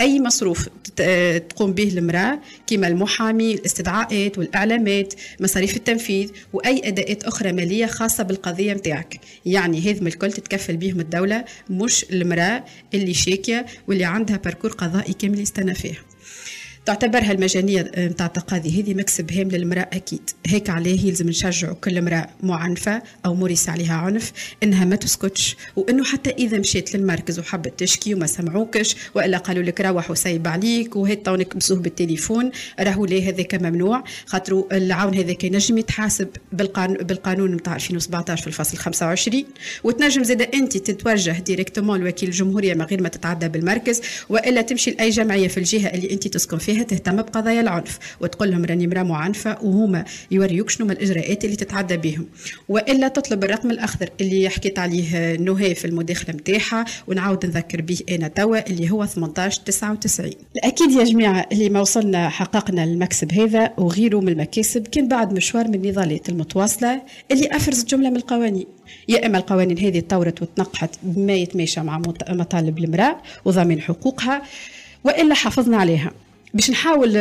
أي 0.00 0.20
مصروف 0.20 0.68
تقوم 1.48 1.72
به 1.72 1.88
المرأة 1.98 2.40
كما 2.66 2.88
المحامي 2.88 3.54
الاستدعاءات 3.54 4.38
والإعلامات 4.38 5.14
مصاريف 5.40 5.76
التنفيذ 5.76 6.30
وأي 6.52 6.88
أداءات 6.88 7.24
أخرى 7.24 7.52
مالية 7.52 7.86
خاصة 7.86 8.24
بالقضية 8.24 8.72
نتاعك 8.72 9.20
يعني 9.46 9.90
هذم 9.90 10.06
الكل 10.06 10.32
تتكفل 10.32 10.76
بهم 10.76 11.00
الدولة 11.00 11.44
مش 11.70 12.06
المرأة 12.12 12.64
اللي 12.94 13.14
شاكية 13.14 13.66
واللي 13.88 14.04
عندها 14.04 14.36
باركور 14.36 14.70
قضائي 14.72 15.12
كامل 15.12 15.40
يستنى 15.40 15.74
فيه. 15.74 16.05
تعتبرها 16.86 17.32
المجانية 17.32 17.90
نتاع 17.98 18.26
التقاضي. 18.26 18.82
هذه 18.82 18.94
مكسب 18.94 19.32
هام 19.32 19.48
للمرأة 19.48 19.88
أكيد. 19.92 20.30
هيك 20.46 20.70
عليه 20.70 21.06
يلزم 21.06 21.28
نشجعوا 21.28 21.74
كل 21.74 21.98
امرأة 21.98 22.28
معنفة 22.42 23.02
أو 23.26 23.34
مورس 23.34 23.68
عليها 23.68 23.94
عنف 23.94 24.32
إنها 24.62 24.84
ما 24.84 24.96
تسكتش. 24.96 25.56
وإنه 25.76 26.04
حتى 26.04 26.30
إذا 26.30 26.58
مشيت 26.58 26.96
للمركز 26.96 27.38
وحبت 27.38 27.80
تشكي 27.80 28.14
وما 28.14 28.26
سمعوكش 28.26 28.96
وإلا 29.14 29.38
قالوا 29.38 29.62
لك 29.62 29.80
روح 29.80 30.10
وسيب 30.10 30.48
عليك 30.48 30.96
وهيا 30.96 31.16
توا 31.16 31.56
نكلموه 31.56 31.78
بالتليفون 31.78 32.50
راهو 32.80 33.04
ليه 33.04 33.28
هذاك 33.28 33.54
ممنوع. 33.54 34.04
خاطر 34.26 34.64
العون 34.72 35.14
هذاك 35.14 35.44
ينجم 35.44 35.78
يتحاسب 35.78 36.28
بالقانون 36.52 36.96
بالقانون 36.96 37.54
نتاع 37.54 37.74
2017 37.74 38.42
في 38.42 38.46
الفصل 38.46 38.76
25 38.76 39.44
وتنجم 39.84 40.22
زاد 40.24 40.42
أنت 40.42 40.76
تتوجه 40.76 41.38
directement 41.38 42.00
لوكيل 42.00 42.28
الجمهورية 42.28 42.74
من 42.74 42.82
غير 42.82 43.02
ما 43.02 43.08
تتعدى 43.08 43.48
بالمركز. 43.48 44.00
وإلا 44.28 44.62
تمشي 44.62 44.90
لأي 44.90 45.10
جمعية 45.10 45.48
في 45.48 45.58
الجهة 45.58 45.88
اللي 45.88 46.10
أنت 46.10 46.28
تسكن 46.28 46.58
فيها 46.58 46.75
تهتم 46.82 47.16
بقضايا 47.16 47.60
العنف 47.60 47.98
وتقول 48.20 48.50
لهم 48.50 48.64
راني 48.64 48.86
مرا 48.86 49.02
معنفة 49.02 49.58
وهما 49.62 50.04
يوريوك 50.30 50.70
شنو 50.70 50.90
الإجراءات 50.90 51.44
اللي 51.44 51.56
تتعدى 51.56 51.96
بهم 51.96 52.26
وإلا 52.68 53.08
تطلب 53.08 53.44
الرقم 53.44 53.70
الأخضر 53.70 54.08
اللي 54.20 54.48
حكيت 54.48 54.78
عليه 54.78 55.36
نهى 55.36 55.74
في 55.74 55.84
المداخلة 55.84 56.34
متاعها 56.34 56.84
ونعاود 57.06 57.46
نذكر 57.46 57.80
به 57.82 57.98
أنا 58.10 58.28
توا 58.28 58.70
اللي 58.70 58.90
هو 58.90 59.06
18 59.06 59.62
99 59.62 60.32
أكيد 60.64 60.90
يا 60.90 61.04
جماعة 61.04 61.46
اللي 61.52 61.68
ما 61.68 61.80
وصلنا 61.80 62.28
حققنا 62.28 62.84
المكسب 62.84 63.32
هذا 63.32 63.72
وغيره 63.78 64.20
من 64.20 64.28
المكاسب 64.28 64.86
كان 64.86 65.08
بعد 65.08 65.32
مشوار 65.32 65.68
من 65.68 65.74
النضالات 65.74 66.28
المتواصلة 66.28 67.02
اللي 67.30 67.48
أفرزت 67.52 67.90
جملة 67.90 68.10
من 68.10 68.16
القوانين. 68.16 68.66
يا 69.08 69.26
إما 69.26 69.38
القوانين 69.38 69.78
هذه 69.78 70.00
تطورت 70.00 70.42
وتنقحت 70.42 70.90
بما 71.02 71.32
يتماشى 71.32 71.80
مع 71.80 72.02
مطالب 72.28 72.78
المرأة 72.78 73.16
وضمان 73.44 73.80
حقوقها 73.80 74.42
وإلا 75.04 75.34
حافظنا 75.34 75.76
عليها. 75.76 76.12
باش 76.56 76.70
نحاول 76.70 77.18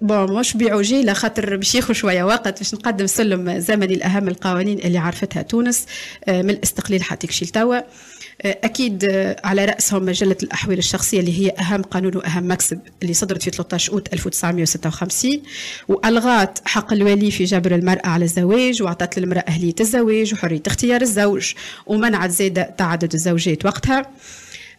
بون 0.00 0.32
مش 0.40 0.56
بعجيلة 0.56 1.12
خاطر 1.12 1.56
باش 1.56 1.74
ياخذ 1.74 1.94
شوية 1.94 2.22
وقت 2.24 2.58
باش 2.58 2.74
نقدم 2.74 3.06
سلم 3.06 3.58
زمني 3.58 3.94
الأهم 3.94 4.28
القوانين 4.28 4.78
اللي 4.78 4.98
عرفتها 4.98 5.42
تونس 5.42 5.86
آه، 6.24 6.42
من 6.42 6.50
الاستقلال 6.50 7.02
حتى 7.02 7.26
كشي 7.26 7.46
توا. 7.46 7.76
آه، 7.76 8.58
أكيد 8.64 9.04
آه، 9.04 9.36
على 9.44 9.64
رأسهم 9.64 10.04
مجلة 10.04 10.36
الأحوال 10.42 10.78
الشخصية 10.78 11.20
اللي 11.20 11.38
هي 11.46 11.50
أهم 11.58 11.82
قانون 11.82 12.16
وأهم 12.16 12.50
مكسب 12.50 12.80
اللي 13.02 13.14
صدرت 13.14 13.42
في 13.42 13.50
13 13.50 13.92
أوت 13.92 14.12
1956 14.12 15.42
وألغات 15.88 16.58
حق 16.64 16.92
الولي 16.92 17.30
في 17.30 17.44
جبر 17.44 17.74
المرأة 17.74 18.06
على 18.06 18.24
الزواج 18.24 18.82
وأعطت 18.82 19.18
للمرأة 19.18 19.44
أهلية 19.48 19.74
الزواج 19.80 20.34
وحرية 20.34 20.62
اختيار 20.66 21.00
الزوج 21.00 21.52
ومنعت 21.86 22.30
زادة 22.30 22.74
تعدد 22.78 23.14
الزوجات 23.14 23.64
وقتها. 23.64 23.98
آه، 23.98 24.06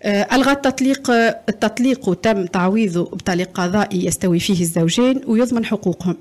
ألغى 0.06 0.52
التطليق 0.52 1.12
التطليق 1.50 2.10
وتم 2.10 2.46
تعويضه 2.46 3.04
بطليق 3.04 3.50
قضائي 3.54 4.06
يستوي 4.06 4.40
فيه 4.40 4.62
الزوجين 4.62 5.22
ويضمن 5.28 5.66
حقوقهم. 5.66 6.18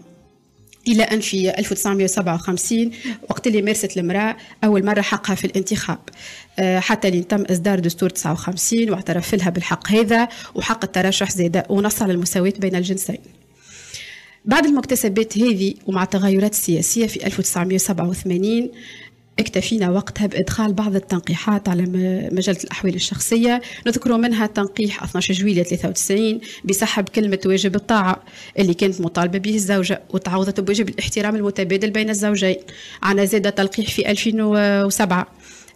إلى 0.88 1.02
أن 1.02 1.20
في 1.20 1.58
1957 1.58 2.90
وقت 3.30 3.46
اللي 3.46 3.62
مارست 3.62 3.96
المرأة 3.96 4.36
أول 4.64 4.86
مرة 4.86 5.00
حقها 5.00 5.34
في 5.34 5.44
الانتخاب. 5.44 5.98
آه، 6.58 6.80
حتى 6.80 7.08
اللي 7.08 7.22
تم 7.22 7.42
إصدار 7.42 7.78
دستور 7.78 8.10
59 8.10 8.90
واعترف 8.90 9.34
لها 9.34 9.50
بالحق 9.50 9.92
هذا 9.92 10.28
وحق 10.54 10.84
الترشح 10.84 11.30
زادة 11.30 11.64
ونص 11.68 12.02
على 12.02 12.12
المساواة 12.12 12.52
بين 12.58 12.76
الجنسين. 12.76 13.18
بعد 14.44 14.66
المكتسبات 14.66 15.38
هذه 15.38 15.74
ومع 15.86 16.02
التغيرات 16.02 16.52
السياسية 16.52 17.06
في 17.06 17.26
1987 17.26 18.70
اكتفينا 19.40 19.90
وقتها 19.90 20.26
بإدخال 20.26 20.72
بعض 20.72 20.94
التنقيحات 20.94 21.68
على 21.68 21.82
مجلة 22.32 22.56
الأحوال 22.64 22.94
الشخصية. 22.94 23.60
نذكر 23.86 24.16
منها 24.16 24.46
تنقيح 24.46 25.02
12 25.02 25.34
جويلية 25.34 25.62
93 25.62 26.40
بسحب 26.64 27.08
كلمة 27.08 27.38
واجب 27.46 27.74
الطاعة 27.74 28.22
اللي 28.58 28.74
كانت 28.74 29.00
مطالبة 29.00 29.38
به 29.38 29.54
الزوجة 29.54 30.02
وتعوضت 30.10 30.60
بواجب 30.60 30.88
الاحترام 30.88 31.36
المتبادل 31.36 31.90
بين 31.90 32.10
الزوجين. 32.10 32.56
عنا 33.02 33.24
زاد 33.24 33.52
تنقيح 33.52 33.90
في 33.90 34.10
2007 34.10 35.26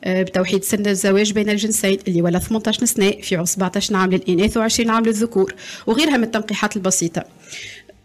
آه، 0.04 0.22
بتوحيد 0.22 0.64
سن 0.64 0.86
الزواج 0.86 1.32
بين 1.32 1.50
الجنسين 1.50 1.98
اللي 2.08 2.22
ولا 2.22 2.38
18 2.38 2.84
سنة 2.84 3.10
في 3.10 3.46
17 3.46 3.96
عام 3.96 4.10
للإناث 4.10 4.58
و20 4.58 4.88
عام 4.88 5.04
للذكور 5.04 5.54
وغيرها 5.86 6.16
من 6.16 6.24
التنقيحات 6.24 6.76
البسيطة. 6.76 7.24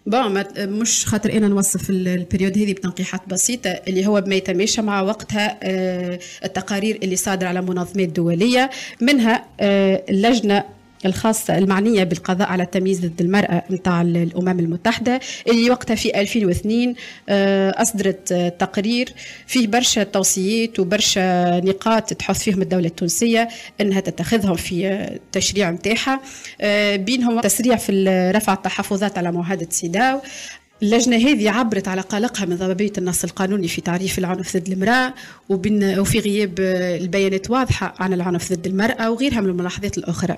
bon 0.09 0.43
مش 0.57 1.05
خاطر 1.05 1.33
أنا 1.33 1.47
نوصف 1.47 1.89
ال 1.89 1.98
période 1.98 2.57
هذه 2.57 2.73
بتنقيحات 2.73 3.21
بسيطة 3.27 3.69
اللي 3.69 4.07
هو 4.07 4.21
بما 4.21 4.35
يتماشى 4.35 4.81
مع 4.81 5.01
وقتها 5.01 5.57
آه، 5.63 6.19
التقارير 6.45 6.99
اللي 7.03 7.15
صادرة 7.15 7.47
على 7.47 7.61
منظمات 7.61 8.07
دولية 8.09 8.69
منها 9.01 9.45
آه، 9.59 10.03
اللجنة 10.09 10.63
الخاصة 11.05 11.57
المعنية 11.57 12.03
بالقضاء 12.03 12.47
على 12.47 12.63
التمييز 12.63 13.05
ضد 13.05 13.21
المرأة 13.21 13.63
نتاع 13.71 14.01
الأمم 14.01 14.59
المتحدة 14.59 15.19
اللي 15.47 15.69
وقتها 15.69 15.95
في 15.95 16.19
2002 16.21 16.95
آه، 17.29 17.81
أصدرت 17.81 18.33
تقرير 18.59 19.13
فيه 19.47 19.67
برشا 19.67 20.03
توصيات 20.03 20.79
وبرشا 20.79 21.59
نقاط 21.59 22.13
تحث 22.13 22.43
فيهم 22.43 22.61
الدولة 22.61 22.87
التونسية 22.87 23.49
أنها 23.81 23.99
تتخذهم 23.99 24.55
في 24.55 24.87
التشريع 24.89 25.75
آه، 26.61 26.95
بينهم 26.95 27.41
تسريع 27.41 27.75
في 27.75 28.05
رفع 28.35 28.53
التحفظات 28.53 29.17
على 29.17 29.31
معاهدة 29.31 29.67
سيداو. 29.69 30.21
اللجنة 30.83 31.15
هذه 31.17 31.49
عبرت 31.49 31.87
على 31.87 32.01
قلقها 32.01 32.45
من 32.45 32.55
ضبابية 32.55 32.91
النص 32.97 33.23
القانوني 33.23 33.67
في 33.67 33.81
تعريف 33.81 34.19
العنف 34.19 34.57
ضد 34.57 34.67
المرأة 34.67 35.13
وفي 35.49 36.19
غياب 36.19 36.59
البيانات 37.01 37.49
واضحة 37.49 37.93
عن 37.99 38.13
العنف 38.13 38.53
ضد 38.53 38.67
المرأة 38.67 39.11
وغيرها 39.11 39.41
من 39.41 39.49
الملاحظات 39.49 39.97
الأخرى. 39.97 40.37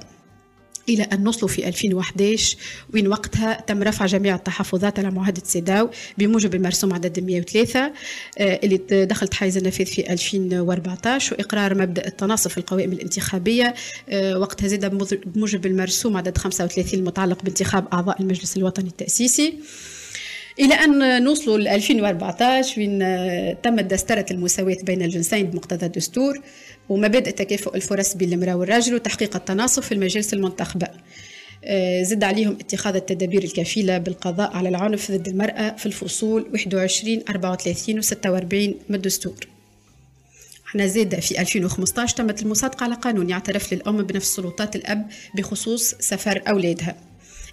إلى 0.93 1.03
أن 1.03 1.23
نوصلوا 1.23 1.47
في 1.47 1.67
2011 1.67 2.57
وين 2.93 3.07
وقتها 3.07 3.63
تم 3.67 3.83
رفع 3.83 4.05
جميع 4.05 4.35
التحفظات 4.35 4.99
على 4.99 5.11
معاهدة 5.11 5.41
سيداو 5.45 5.89
بموجب 6.17 6.55
المرسوم 6.55 6.93
عدد 6.93 7.19
103 7.19 7.79
آه، 7.79 8.59
اللي 8.63 9.05
دخلت 9.05 9.33
حيز 9.33 9.57
النفاذ 9.57 9.85
في 9.85 10.13
2014 10.13 11.35
وإقرار 11.35 11.75
مبدأ 11.75 12.07
التناصف 12.07 12.51
في 12.51 12.57
القوائم 12.57 12.91
الانتخابية 12.91 13.73
آه، 14.09 14.39
وقتها 14.39 14.67
زاد 14.67 14.85
بموجب 15.35 15.65
المرسوم 15.65 16.17
عدد 16.17 16.37
35 16.37 16.99
المتعلق 16.99 17.43
بانتخاب 17.43 17.87
أعضاء 17.93 18.21
المجلس 18.21 18.57
الوطني 18.57 18.87
التأسيسي. 18.87 19.59
إلى 20.59 20.73
أن 20.73 21.23
نوصلوا 21.23 21.57
ل 21.57 21.67
2014 21.67 22.79
وين 22.79 22.99
تمت 23.61 23.83
دسترة 23.83 24.25
المساواة 24.31 24.77
بين 24.83 25.01
الجنسين 25.01 25.45
بمقتضى 25.45 25.85
الدستور 25.85 26.41
ومبادئ 26.89 27.31
تكافؤ 27.31 27.75
الفرص 27.75 28.15
بين 28.15 28.33
المراه 28.33 28.55
والرجل 28.55 28.95
وتحقيق 28.95 29.35
التناصف 29.35 29.85
في 29.85 29.91
المجالس 29.91 30.33
المنتخبة. 30.33 30.87
آه، 31.63 32.03
زد 32.03 32.23
عليهم 32.23 32.57
اتخاذ 32.59 32.95
التدابير 32.95 33.43
الكفيلة 33.43 33.97
بالقضاء 33.97 34.55
على 34.55 34.69
العنف 34.69 35.11
ضد 35.11 35.27
المرأة 35.27 35.75
في 35.75 35.85
الفصول 35.85 36.49
21 36.53 37.23
34 37.29 37.99
و 37.99 38.01
46 38.01 38.75
من 38.89 38.95
الدستور. 38.95 39.47
إحنا 40.67 40.87
زاد 40.87 41.19
في 41.19 41.41
2015 41.41 42.17
تمت 42.17 42.41
المصادقة 42.41 42.83
على 42.83 42.95
قانون 42.95 43.29
يعترف 43.29 43.73
للأم 43.73 44.03
بنفس 44.03 44.35
سلطات 44.35 44.75
الأب 44.75 45.07
بخصوص 45.35 45.95
سفر 45.99 46.41
أولادها. 46.47 47.10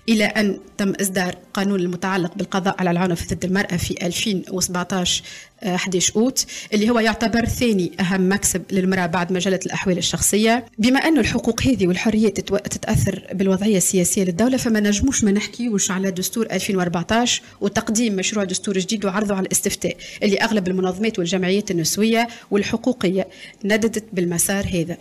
إلى 0.08 0.24
أن 0.24 0.58
تم 0.78 0.92
إصدار 1.00 1.34
قانون 1.54 1.80
المتعلق 1.80 2.34
بالقضاء 2.34 2.76
على 2.78 2.90
العنف 2.90 3.34
ضد 3.34 3.44
المرأة 3.44 3.76
في 3.76 4.06
2017 4.06 5.22
11 5.66 6.12
آه، 6.16 6.20
أوت 6.20 6.46
اللي 6.72 6.90
هو 6.90 6.98
يعتبر 6.98 7.44
ثاني 7.44 7.92
أهم 8.00 8.32
مكسب 8.32 8.62
للمرأة 8.70 9.06
بعد 9.06 9.32
مجلة 9.32 9.60
الأحوال 9.66 9.98
الشخصية. 9.98 10.64
بما 10.78 10.98
أن 10.98 11.18
الحقوق 11.18 11.62
هذه 11.62 11.86
والحريات 11.86 12.40
تتأثر 12.40 13.26
بالوضعية 13.32 13.76
السياسية 13.76 14.24
للدولة 14.24 14.56
فما 14.56 14.80
نجموش 14.80 15.24
ما 15.24 15.30
نحكيوش 15.30 15.90
على 15.90 16.10
دستور 16.10 16.46
2014 16.52 17.42
وتقديم 17.60 18.16
مشروع 18.16 18.44
دستور 18.44 18.78
جديد 18.78 19.04
وعرضه 19.04 19.34
على 19.34 19.46
الاستفتاء 19.46 19.96
اللي 20.22 20.36
أغلب 20.36 20.68
المنظمات 20.68 21.18
والجمعيات 21.18 21.70
النسوية 21.70 22.28
والحقوقية 22.50 23.28
نددت 23.64 24.04
بالمسار 24.12 24.66
هذا. 24.66 24.96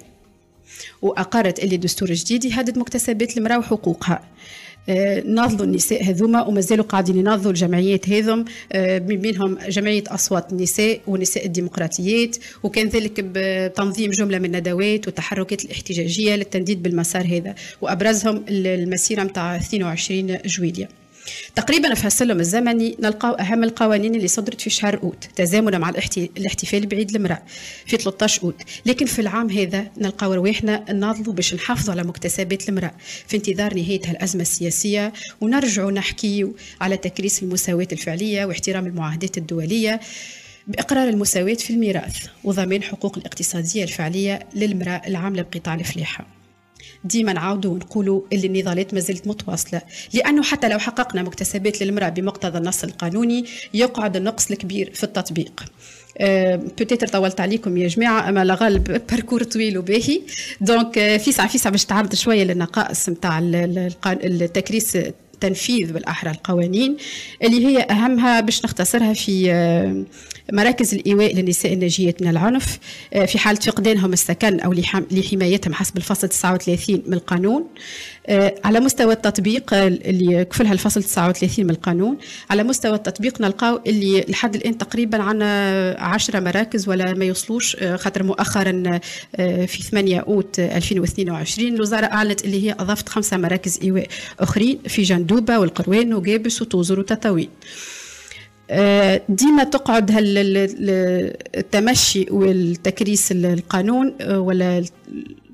وأقرت 1.01 1.59
اللي 1.59 1.75
الدستور 1.75 2.09
الجديد 2.09 2.45
يهدد 2.45 2.77
مكتسبات 2.77 3.37
المرأة 3.37 3.57
وحقوقها. 3.57 4.23
ناضلوا 5.25 5.65
النساء 5.65 6.03
هذوما 6.03 6.47
ومازالوا 6.47 6.85
قاعدين 6.85 7.17
يناضلوا 7.17 7.51
الجمعيات 7.51 8.09
هذم 8.09 8.45
آه، 8.71 8.99
من 8.99 9.15
بينهم 9.15 9.57
جمعية 9.69 10.03
أصوات 10.07 10.51
النساء 10.51 10.99
ونساء 11.07 11.45
الديمقراطيات 11.45 12.37
وكان 12.63 12.87
ذلك 12.87 13.11
بتنظيم 13.19 14.11
جملة 14.11 14.39
من 14.39 14.45
الندوات 14.45 15.07
والتحركات 15.07 15.65
الاحتجاجية 15.65 16.35
للتنديد 16.35 16.83
بالمسار 16.83 17.25
هذا 17.25 17.55
وأبرزهم 17.81 18.45
المسيرة 18.49 19.23
متاع 19.23 19.55
22 19.55 20.37
جويلية. 20.45 21.06
تقريبا 21.55 21.93
في 21.93 22.07
السلم 22.07 22.39
الزمني 22.39 22.97
نلقاو 22.99 23.33
أهم 23.33 23.63
القوانين 23.63 24.15
اللي 24.15 24.27
صدرت 24.27 24.61
في 24.61 24.69
شهر 24.69 24.99
أوت 25.03 25.27
تزامنا 25.35 25.77
مع 25.77 25.89
الاحتفال 26.37 26.85
بعيد 26.85 27.15
المرأة 27.15 27.41
في 27.85 27.97
13 27.97 28.43
أوت. 28.43 28.61
لكن 28.85 29.05
في 29.05 29.19
العام 29.19 29.49
هذا 29.49 29.87
نلقاو 29.97 30.33
رواحنا 30.33 30.91
ناضلوا 30.93 31.33
باش 31.33 31.53
نحافظوا 31.53 31.93
على 31.93 32.03
مكتسبات 32.03 32.69
المرأة 32.69 32.91
في 33.27 33.37
انتظار 33.37 33.73
نهاية 33.73 34.11
الأزمة 34.11 34.41
السياسية. 34.41 35.13
ونرجعوا 35.41 35.91
نحكي 35.91 36.47
على 36.81 36.97
تكريس 36.97 37.43
المساواة 37.43 37.87
الفعلية 37.91 38.45
واحترام 38.45 38.85
المعاهدات 38.85 39.37
الدولية 39.37 39.99
بإقرار 40.67 41.09
المساواة 41.09 41.53
في 41.53 41.69
الميراث 41.69 42.25
وضمان 42.43 42.83
حقوق 42.83 43.17
الاقتصادية 43.17 43.83
الفعلية 43.83 44.39
للمرأة 44.55 45.01
العاملة 45.07 45.41
بقطاع 45.41 45.73
الفلاحة 45.75 46.36
ديما 47.03 47.33
نعاودوا 47.33 47.73
ونقولوا 47.73 48.21
اللي 48.33 48.47
النضالات 48.47 48.93
ما 48.93 48.99
زالت 48.99 49.27
متواصلة. 49.27 49.81
لأنه 50.13 50.43
حتى 50.43 50.69
لو 50.69 50.79
حققنا 50.79 51.23
مكتسبات 51.23 51.81
للمرأة 51.81 52.09
بمقتضى 52.09 52.57
النص 52.57 52.83
القانوني 52.83 53.45
يقعد 53.73 54.15
النقص 54.15 54.51
الكبير 54.51 54.91
في 54.93 55.03
التطبيق. 55.03 55.63
peut-être 56.77 57.07
طولت 57.07 57.39
عليكم 57.39 57.77
يا 57.77 57.87
جماعة 57.87 58.29
أما 58.29 58.45
الله 58.45 58.55
غالب 58.55 59.01
parcours 59.11 59.43
طويل 59.43 59.77
وباهي. 59.77 60.21
donc 60.61 61.17
فيسع 61.17 61.47
فيسع 61.47 61.69
باش 61.69 61.85
نتعرض 61.85 62.15
شوية 62.15 62.43
للنقائص 62.43 63.09
نتاع 63.09 63.39
التكريس 64.05 64.97
التنفيذ 65.37 65.93
بالأحرى 65.93 66.31
القوانين 66.31 66.97
اللي 67.43 67.65
هي 67.65 67.81
أهمها 67.81 68.39
باش 68.39 68.65
نختصرها 68.65 69.13
في 69.13 69.51
مراكز 70.53 70.93
الإيواء 70.93 71.35
للنساء 71.35 71.73
الناجيات 71.73 72.21
من 72.21 72.27
العنف. 72.27 72.79
آه، 73.13 73.25
في 73.25 73.39
حالة 73.39 73.59
فقدانهم 73.59 74.13
السكن 74.13 74.59
أو 74.59 74.73
لحمايتهم 75.11 75.73
حسب 75.73 75.97
الفصل 75.97 76.27
39 76.27 77.03
من 77.07 77.13
القانون. 77.13 77.67
آه، 78.27 78.55
على 78.63 78.79
مستوى 78.79 79.13
التطبيق 79.13 79.73
آه، 79.73 79.87
اللي 79.87 80.33
يكفلها 80.33 80.73
الفصل 80.73 81.03
39 81.03 81.65
من 81.65 81.71
القانون 81.71 82.17
على 82.49 82.63
مستوى 82.63 82.95
التطبيق 82.95 83.41
نلقاو 83.41 83.79
اللي 83.87 84.25
لحد 84.27 84.55
الآن 84.55 84.77
تقريبا 84.77 85.21
عنا 85.23 85.95
10 85.99 86.39
مراكز 86.39 86.89
ولا 86.89 87.13
ما 87.13 87.25
يوصلوش 87.25 87.77
خاطر 87.95 88.23
مؤخرا 88.23 88.99
في 89.37 89.83
8 89.91 90.19
أوت 90.19 90.59
2022 90.59 91.75
الوزارة 91.75 92.05
أعلنت 92.05 92.45
اللي 92.45 92.67
هي 92.67 92.75
أضافت 92.79 93.09
خمسة 93.09 93.37
مراكز 93.37 93.79
إيواء 93.83 94.07
أخرين 94.39 94.79
في 94.87 95.03
جندوبة 95.27 95.59
والقروان 95.59 96.13
وجابس 96.13 96.61
وتوزر 96.61 96.99
وتطاوين 96.99 97.49
آه، 98.69 99.21
ديما 99.29 99.63
تقعد 99.63 100.11
التمشي 101.57 102.25
والتكريس 102.29 103.31
القانون 103.31 104.13
آه، 104.21 104.39
ولا 104.39 104.85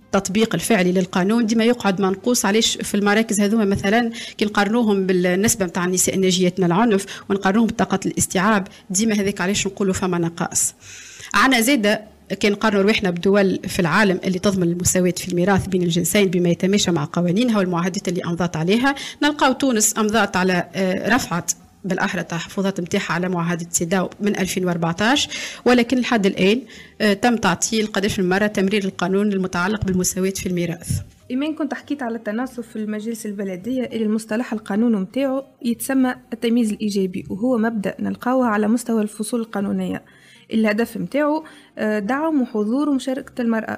التطبيق 0.06 0.56
الفعلي 0.56 0.92
للقانون 0.92 1.46
ديما 1.46 1.64
يقعد 1.64 2.02
منقوص. 2.02 2.46
علاش 2.46 2.78
في 2.78 2.96
المراكز 2.96 3.42
هذوما 3.42 3.66
مثلا 3.66 4.12
كي 4.38 4.46
نقارنوهم 4.46 5.06
بالنسبة 5.06 5.66
نتاع 5.66 5.86
النساء 5.86 6.16
الناجيات 6.16 6.60
من 6.60 6.66
العنف 6.66 7.06
ونقارنوهم 7.30 7.68
بطاقة 7.68 8.00
الاستيعاب 8.06 8.68
ديما 8.90 9.14
هذاك 9.14 9.42
علاش 9.42 9.68
نقولوا 9.68 9.94
فما 9.94 10.18
نقائص. 10.18 10.74
عنا 11.34 11.62
زادة 11.62 12.13
كان 12.34 12.52
نقارنوا 12.52 12.82
روحنا 12.82 13.10
بدول 13.10 13.60
في 13.68 13.80
العالم 13.80 14.20
اللي 14.24 14.40
تضمن 14.40 14.68
المساواة 14.68 15.14
في 15.18 15.28
الميراث 15.28 15.68
بين 15.68 15.84
الجنسين 15.84 16.28
بما 16.28 16.50
يتماشى 16.50 16.92
مع 16.92 17.10
قوانينها 17.14 17.58
والمعاهدات 17.58 18.08
اللي 18.08 18.24
أمضت 18.26 18.56
عليها. 18.56 18.96
نلقاو 19.24 19.54
تونس 19.54 19.98
أمضت 19.98 20.36
على 20.36 20.70
آه، 20.76 21.16
رفعت 21.16 21.52
بالأحرى 21.86 22.22
التحفظات 22.22 22.80
نتاعها 22.80 23.14
على 23.14 23.30
معاهدة 23.30 23.68
سيداو 23.70 24.10
من 24.20 24.40
2014 24.40 25.30
ولكن 25.66 25.98
لحد 25.98 26.26
الآن 26.26 26.62
آه، 27.02 27.14
تم 27.14 27.36
تعطيل 27.36 27.88
قداش 27.88 28.20
من 28.20 28.30
مرة 28.30 28.48
تمرير 28.48 28.84
القانون 28.84 29.34
المتعلق 29.34 29.86
بالمساواه 29.86 30.30
في 30.30 30.50
الميراث. 30.50 31.00
إيمان 31.32 31.56
كنت 31.56 31.74
حكيت 31.74 32.04
على 32.04 32.16
التناصف 32.16 32.68
في 32.68 32.76
المجالس 32.76 33.26
البلدية 33.26 33.84
اللي 33.84 34.06
المصطلح 34.06 34.54
القانون 34.54 34.96
متاعه 35.02 35.46
يتسمى 35.62 36.16
التمييز 36.34 36.72
الإيجابي 36.72 37.26
وهو 37.30 37.58
مبدأ 37.58 37.96
نلقاوه 38.00 38.46
على 38.46 38.68
مستوى 38.68 39.02
الفصول 39.02 39.40
القانونية. 39.40 40.02
الهدف 40.54 40.98
متاعه 40.98 41.44
آه، 41.78 42.00
دعم 42.00 42.42
وحضور 42.42 42.90
ومشاركة 42.90 43.42
المرأة. 43.42 43.78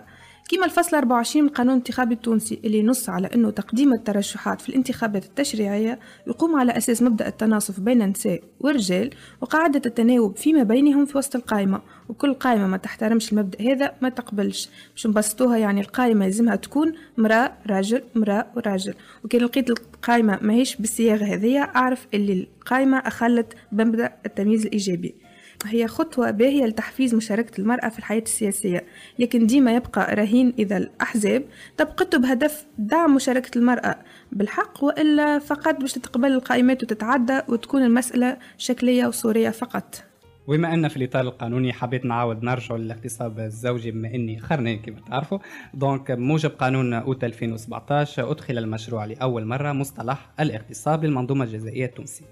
كما 0.49 0.65
الفصل 0.65 0.97
24 0.97 1.43
من 1.43 1.49
القانون 1.49 1.73
الانتخابي 1.73 2.13
التونسي 2.13 2.59
اللي 2.63 2.77
ينص 2.77 3.09
على 3.09 3.29
أنه 3.35 3.49
تقديم 3.49 3.93
الترشحات 3.93 4.61
في 4.61 4.69
الانتخابات 4.69 5.25
التشريعية 5.25 5.99
يقوم 6.27 6.55
على 6.55 6.77
أساس 6.77 7.01
مبدأ 7.01 7.27
التناصف 7.27 7.79
بين 7.79 8.01
النساء 8.01 8.43
والرجال 8.59 9.09
وقاعدة 9.41 9.81
التناوب 9.85 10.37
فيما 10.37 10.63
بينهم 10.63 11.05
في 11.05 11.17
وسط 11.17 11.35
القائمة. 11.35 11.81
وكل 12.09 12.33
قائمة 12.33 12.67
ما 12.67 12.77
تحترمش 12.77 13.31
المبدأ 13.31 13.71
هذا 13.71 13.93
ما 14.01 14.09
تقبلش. 14.09 14.69
باش 14.91 15.07
نبسطوها 15.07 15.57
يعني 15.57 15.81
القائمة 15.81 16.25
يلزمها 16.25 16.55
تكون 16.55 16.93
مرأة 17.17 17.53
راجل 17.67 18.03
مرأة 18.15 18.47
وراجل 18.55 18.93
وكان 19.23 19.41
لقيت 19.41 19.69
القائمة 19.69 20.39
ماهيش 20.41 20.75
بالصياغة 20.75 21.25
هذية 21.25 21.59
أعرف 21.59 22.07
اللي 22.13 22.47
القائمة 22.59 22.97
أخلت 22.97 23.53
بمبدأ 23.71 24.13
التمييز 24.25 24.65
الإيجابي. 24.65 25.15
هي 25.65 25.87
خطوة 25.87 26.31
باهية 26.31 26.65
لتحفيز 26.65 27.15
مشاركة 27.15 27.61
المرأة 27.61 27.89
في 27.89 27.99
الحياة 27.99 28.21
السياسية. 28.21 28.85
لكن 29.19 29.47
ديما 29.47 29.75
يبقى 29.75 30.15
رهين 30.15 30.53
إذا 30.59 30.77
الأحزاب 30.77 31.43
طبقته 31.77 32.17
بهدف 32.17 32.65
دعم 32.77 33.15
مشاركة 33.15 33.57
المرأة 33.57 33.95
بالحق 34.31 34.83
وإلا 34.83 35.39
فقط 35.39 35.75
باش 35.75 35.93
تتقبل 35.93 36.31
القائمات 36.31 36.83
وتتعدى 36.83 37.41
وتكون 37.49 37.83
المسألة 37.83 38.37
شكلية 38.57 39.07
وصورية 39.07 39.49
فقط. 39.49 40.03
وبما 40.47 40.73
أن 40.73 40.87
في 40.87 40.97
الإطار 40.97 41.21
القانوني 41.21 41.73
حبيت 41.73 42.05
نعاود 42.05 42.43
نرجع 42.43 42.75
للاغتصاب 42.75 43.39
الزوجي 43.39 43.91
بما 43.91 44.07
أني 44.15 44.39
خرنان 44.39 44.77
كما 44.79 44.95
تعرفوا. 45.09 45.39
دونك 45.73 46.11
موجب 46.11 46.49
قانون 46.49 46.93
أوت 46.93 47.23
2017 47.23 48.31
أدخل 48.31 48.57
المشروع 48.57 49.05
لأول 49.05 49.45
مرة 49.45 49.71
مصطلح 49.71 50.29
الاغتصاب 50.39 51.05
للمنظومة 51.05 51.43
الجزائية 51.43 51.85
التونسية. 51.85 52.25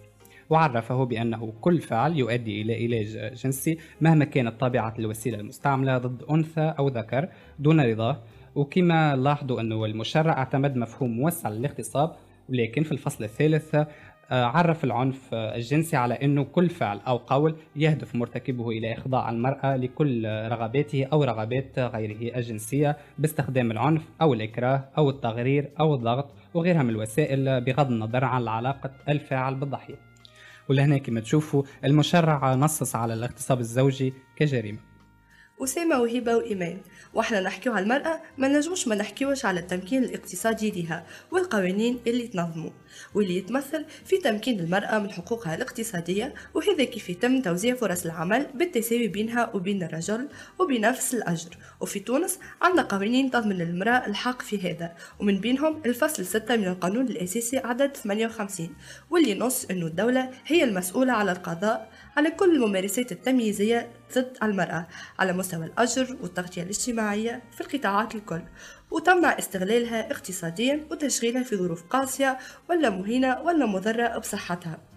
وعرفه 0.50 1.04
بأنه 1.04 1.54
كل 1.62 1.82
فعل 1.82 2.18
يؤدي 2.18 2.62
إلى 2.62 2.84
علاج 2.84 3.34
جنسي 3.36 3.78
مهما 4.02 4.26
كانت 4.26 4.60
طبيعة 4.60 4.94
الوسيلة 5.00 5.40
المستعملة 5.40 5.98
ضد 5.98 6.24
أنثى 6.24 6.74
أو 6.80 6.88
ذكر 6.88 7.30
دون 7.60 7.82
رضاه 7.82 8.20
وكما 8.56 9.16
لاحظوا 9.16 9.62
أنه 9.62 9.86
المشرع 9.86 10.38
اعتمد 10.38 10.76
مفهوم 10.76 11.12
موسع 11.12 11.50
للاغتصاب 11.50 12.12
ولكن 12.50 12.84
في 12.84 12.92
الفصل 12.92 13.24
الثالث 13.24 13.76
آه، 14.32 14.46
عرف 14.46 14.84
العنف 14.84 15.34
الجنسي 15.34 15.98
على 15.98 16.14
أنه 16.14 16.44
كل 16.44 16.70
فعل 16.70 17.00
أو 17.08 17.18
قول 17.18 17.56
يهدف 17.76 18.16
مرتكبه 18.16 18.70
إلى 18.70 18.94
إخضاع 18.94 19.30
المرأة 19.30 19.76
لكل 19.76 20.26
رغباته 20.26 21.06
أو 21.06 21.24
رغبات 21.24 21.80
غيره 21.80 22.38
الجنسية 22.38 22.98
باستخدام 23.18 23.72
العنف 23.72 24.10
أو 24.22 24.34
الإكراه 24.34 24.90
أو 24.98 25.10
التغرير 25.10 25.70
أو 25.80 25.96
الضغط 25.96 26.34
وغيرها 26.54 26.84
من 26.84 26.90
الوسائل 26.90 27.62
بغض 27.62 27.92
النظر 27.92 28.26
عن 28.26 28.48
علاقة 28.48 28.92
الفاعل 29.10 29.56
بالضحية. 29.56 30.13
ولهنا 30.70 30.98
كما 30.98 31.20
تشوفوا 31.20 31.64
المشرع 31.84 32.56
نصص 32.56 32.96
على 32.96 33.14
الاغتصاب 33.14 33.60
الزوجي 33.60 34.14
كجريمة. 34.36 34.93
أسامة 35.62 36.02
وهبة 36.02 36.38
وإيمان. 36.38 36.78
وإحنا 37.14 37.40
نحكيو 37.40 37.74
على 37.74 37.84
المرأة 37.84 38.22
ما 38.38 38.48
نجموش 38.48 38.88
ما 38.88 38.96
نحكيوش 38.96 39.46
على 39.46 39.60
التمكين 39.60 40.04
الاقتصادي 40.04 40.72
لها 40.72 41.06
والقوانين 41.32 42.00
اللي 42.08 42.28
تنظموا 42.28 42.70
واللي 43.14 43.38
يتمثل 43.38 43.86
في 44.06 44.18
تمكين 44.18 44.60
المرأة 44.60 45.00
من 45.00 45.12
حقوقها 45.12 45.56
الاقتصادية 45.56 46.34
وهذا 46.54 46.84
كيف 46.84 47.10
يتم 47.10 47.42
توزيع 47.42 47.76
فرص 47.76 48.06
العمل 48.06 48.48
بالتساوي 48.54 49.08
بينها 49.08 49.56
وبين 49.56 49.84
الرجل 49.84 50.30
وبنفس 50.60 51.14
الأجر. 51.14 51.58
وفي 51.82 52.00
تونس 52.00 52.40
عندنا 52.62 52.82
قوانين 52.82 53.32
تضمن 53.32 53.58
للمرأة 53.58 54.08
الحق 54.08 54.42
في 54.42 54.72
هذا 54.72 54.96
ومن 55.20 55.40
بينهم 55.40 55.82
الفصل 55.86 56.26
6 56.26 56.56
من 56.56 56.68
القانون 56.68 57.08
الأساسي 57.08 57.58
عدد 57.58 57.98
58 57.98 58.76
واللي 59.10 59.40
نص 59.40 59.66
أنه 59.66 59.86
الدولة 59.86 60.30
هي 60.46 60.64
المسؤولة 60.64 61.14
على 61.14 61.32
القضاء 61.32 61.92
على 62.18 62.32
كل 62.32 62.56
الممارسات 62.56 63.12
التمييزية 63.12 63.90
ضد 64.16 64.38
المرأة 64.44 64.88
على 65.20 65.34
مستوى 65.34 65.66
الأجر 65.66 66.18
والتغطية 66.22 66.64
الاجتماعية 66.64 67.44
في 67.52 67.62
القطاعات 67.62 68.16
الكل 68.16 68.42
وتمنع 68.92 69.40
استغلالها 69.40 70.12
اقتصاديا 70.12 70.88
وتشغيلها 70.92 71.44
في 71.44 71.56
ظروف 71.56 71.84
قاسية 71.84 72.40
ولا 72.70 72.90
مهينة 72.90 73.42
ولا 73.42 73.66
مضرة 73.66 74.18
بصحتها. 74.18 74.93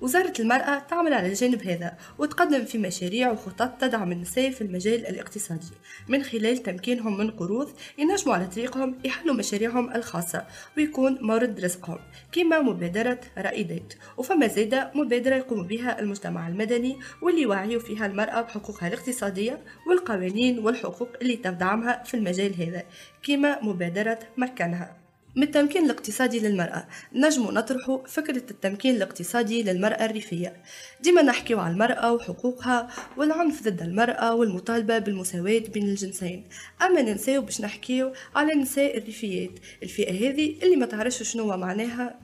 وزارة 0.00 0.32
المرأة 0.40 0.78
تعمل 0.78 1.14
على 1.14 1.28
الجانب 1.28 1.62
هذا 1.62 1.96
وتقدم 2.18 2.64
في 2.64 2.78
مشاريع 2.78 3.30
وخطط 3.30 3.80
تدعم 3.80 4.12
النساء 4.12 4.50
في 4.50 4.60
المجال 4.60 5.06
الاقتصادي. 5.06 5.70
من 6.08 6.22
خلال 6.22 6.62
تمكينهم 6.62 7.18
من 7.18 7.30
قروض 7.30 7.70
ينجموا 7.98 8.34
على 8.34 8.46
طريقهم 8.46 8.98
يحلوا 9.04 9.34
مشاريعهم 9.34 9.92
الخاصة 9.94 10.46
ويكون 10.76 11.18
مورد 11.20 11.60
رزقهم 11.60 11.98
كما 12.32 12.60
مبادرة 12.60 13.20
رائدات 13.38 13.94
وفما 14.16 14.46
زادة 14.46 14.90
مبادرة 14.94 15.34
يقوم 15.34 15.66
بها 15.66 16.00
المجتمع 16.00 16.48
المدني 16.48 16.98
واللي 17.22 17.42
يوعيوا 17.42 17.80
فيها 17.80 18.06
المرأة 18.06 18.40
بحقوقها 18.40 18.88
الاقتصادية 18.88 19.58
والقوانين 19.88 20.58
والحقوق 20.58 21.08
اللي 21.22 21.36
تدعمها 21.36 22.02
في 22.04 22.14
المجال 22.14 22.62
هذا 22.62 22.82
كما 23.22 23.62
مبادرة 23.62 24.18
مكنها. 24.36 24.99
من 25.36 25.42
التمكين 25.42 25.84
الاقتصادي 25.84 26.40
للمرأة. 26.40 26.86
نجم 27.12 27.50
نطرح 27.50 28.00
فكرة 28.06 28.50
التمكين 28.50 28.96
الاقتصادي 28.96 29.62
للمرأة 29.62 30.04
الريفية. 30.04 30.56
ديما 31.00 31.22
نحكيو 31.22 31.60
على 31.60 31.72
المرأة 31.72 32.12
وحقوقها 32.12 32.88
والعنف 33.16 33.62
ضد 33.62 33.82
المرأة 33.82 34.34
والمطالبة 34.34 34.98
بالمساواة 34.98 35.58
بين 35.58 35.88
الجنسين. 35.88 36.44
أما 36.82 37.02
ننساو 37.02 37.42
باش 37.42 37.60
نحكيو 37.60 38.12
على 38.34 38.52
النساء 38.52 38.98
الريفيات. 38.98 39.50
الفئة 39.82 40.12
هذه 40.12 40.56
اللي 40.62 40.76
ما 40.76 40.86
تعرفش 40.86 41.22
شنو 41.22 41.56
معناها 41.56 42.14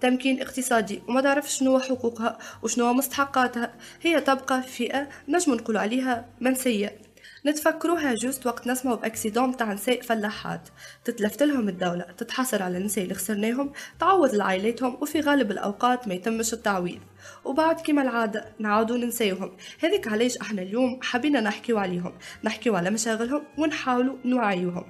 تمكين 0.00 0.40
اقتصادي 0.40 1.02
وما 1.08 1.20
تعرف 1.20 1.52
شنو 1.52 1.78
حقوقها 1.78 2.38
وشنو 2.62 2.92
مستحقاتها. 2.92 3.74
هي 4.02 4.20
تبقى 4.20 4.62
فئة 4.62 5.08
نجم 5.28 5.54
نقول 5.54 5.76
عليها 5.76 6.26
منسية. 6.40 7.03
نتفكروها 7.46 8.14
جوست 8.14 8.46
وقت 8.46 8.66
نسمعوا 8.66 8.96
بأكسيدون 8.96 9.48
متاع 9.48 9.72
نساء 9.72 10.00
فلاحات. 10.00 10.68
تتلفت 11.04 11.42
لهم 11.42 11.68
الدولة 11.68 12.04
تتحصر 12.18 12.62
على 12.62 12.78
النساء 12.78 13.04
اللي 13.04 13.14
خسرناهم 13.14 13.72
تعوض 14.00 14.34
لعائلاتهم 14.34 14.98
وفي 15.00 15.20
غالب 15.20 15.50
الأوقات 15.50 16.08
ما 16.08 16.14
يتمش 16.14 16.52
التعويض. 16.52 17.00
وبعد 17.44 17.80
كما 17.80 18.02
العادة 18.02 18.44
نعاودوا 18.58 18.96
ننساوهم. 18.96 19.56
هذيك 19.80 20.08
علاش 20.08 20.36
إحنا 20.36 20.62
اليوم 20.62 20.98
حبينا 21.02 21.40
نحكيو 21.40 21.78
عليهم. 21.78 22.12
نحكيو 22.44 22.76
على 22.76 22.90
مشاغلهم 22.90 23.42
ونحاولوا 23.58 24.16
نوعيوهم. 24.24 24.84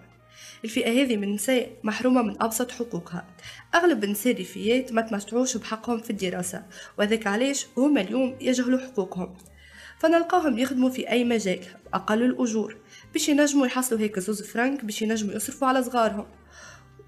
الفئة 0.65 1.03
هذه 1.03 1.17
من 1.17 1.25
النساء 1.25 1.71
محرومة 1.83 2.23
من 2.23 2.43
أبسط 2.43 2.71
حقوقها. 2.71 3.27
أغلب 3.75 4.05
النساء 4.05 4.33
الريفيات 4.33 4.93
ما 4.93 5.01
تمتعوش 5.01 5.57
بحقهم 5.57 5.99
في 5.99 6.11
الدراسة 6.11 6.63
وذلك 6.99 7.27
علاش 7.27 7.67
هما 7.77 8.01
اليوم 8.01 8.37
يجهلوا 8.41 8.79
حقوقهم. 8.79 9.37
فنلقاهم 9.99 10.59
يخدموا 10.59 10.91
في 10.91 11.11
أي 11.11 11.25
مجال. 11.25 11.61
أقل 11.95 12.23
الأجور. 12.23 12.77
باش 13.13 13.29
ينجموا 13.29 13.67
يحصلوا 13.67 14.01
هيك 14.01 14.19
زوز 14.19 14.43
فرانك 14.43 14.85
باش 14.85 15.03
ينجموا 15.03 15.35
يصرفوا 15.35 15.69
على 15.69 15.83
صغارهم. 15.83 16.27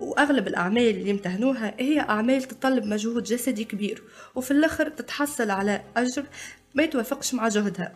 وأغلب 0.01 0.49
الأعمال 0.49 0.88
اللي 0.88 1.11
يمتهنوها 1.11 1.75
هي 1.79 2.01
أعمال 2.01 2.42
تتطلب 2.42 2.85
مجهود 2.85 3.22
جسدي 3.22 3.64
كبير 3.64 4.03
وفي 4.35 4.51
الآخر 4.51 4.88
تتحصل 4.88 5.51
على 5.51 5.85
أجر 5.96 6.25
ما 6.75 6.83
يتوافقش 6.83 7.35
مع 7.35 7.49
جهدها. 7.49 7.92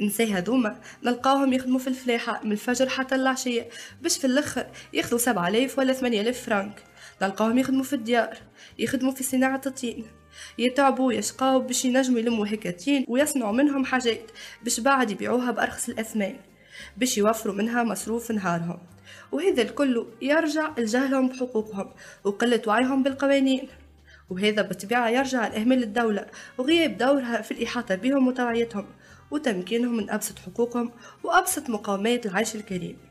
النساء 0.00 0.32
هذوما 0.32 0.80
نلقاهم 1.04 1.52
يخدموا 1.52 1.78
في 1.78 1.88
الفلاحة 1.88 2.40
من 2.44 2.52
الفجر 2.52 2.88
حتى 2.88 3.14
العشية 3.14 3.68
باش 4.02 4.18
في 4.18 4.26
الآخر 4.26 4.66
ياخذوا 4.92 5.18
سبعة 5.18 5.48
آلاف 5.48 5.78
ولا 5.78 5.92
ثمانية 5.92 6.20
آلاف 6.20 6.42
فرانك. 6.46 6.84
نلقاهم 7.22 7.58
يخدموا 7.58 7.84
في 7.84 7.92
الديار 7.92 8.38
يخدموا 8.78 9.12
في 9.12 9.22
صناعة 9.22 9.60
الطين. 9.66 10.19
يتعبوا 10.58 11.12
يشقاو 11.12 11.60
باش 11.60 11.84
ينجموا 11.84 12.18
يلموا 12.18 12.46
هيك 12.46 12.80
تين 12.80 13.04
ويصنعوا 13.08 13.52
منهم 13.52 13.84
حاجات 13.84 14.30
باش 14.62 14.80
بعد 14.80 15.10
يبيعوها 15.10 15.50
بأرخص 15.50 15.88
الأثمان 15.88 16.36
باش 16.96 17.18
يوفروا 17.18 17.54
منها 17.54 17.82
مصروف 17.82 18.30
نهارهم. 18.30 18.78
وهذا 19.32 19.62
الكل 19.62 20.06
يرجع 20.22 20.70
لجهلهم 20.78 21.28
بحقوقهم 21.28 21.90
وقلة 22.24 22.62
وعيهم 22.66 23.02
بالقوانين. 23.02 23.68
وهذا 24.30 24.62
بالطبيعة 24.62 25.08
يرجع 25.08 25.48
لإهمال 25.48 25.82
الدولة 25.82 26.26
وغياب 26.58 26.96
دورها 26.96 27.42
في 27.42 27.50
الإحاطة 27.50 27.94
بهم 27.94 28.28
وتوعيتهم 28.28 28.86
وتمكينهم 29.30 29.96
من 29.96 30.10
أبسط 30.10 30.38
حقوقهم 30.38 30.92
وأبسط 31.24 31.70
مقاومات 31.70 32.26
العيش 32.26 32.54
الكريم. 32.54 33.09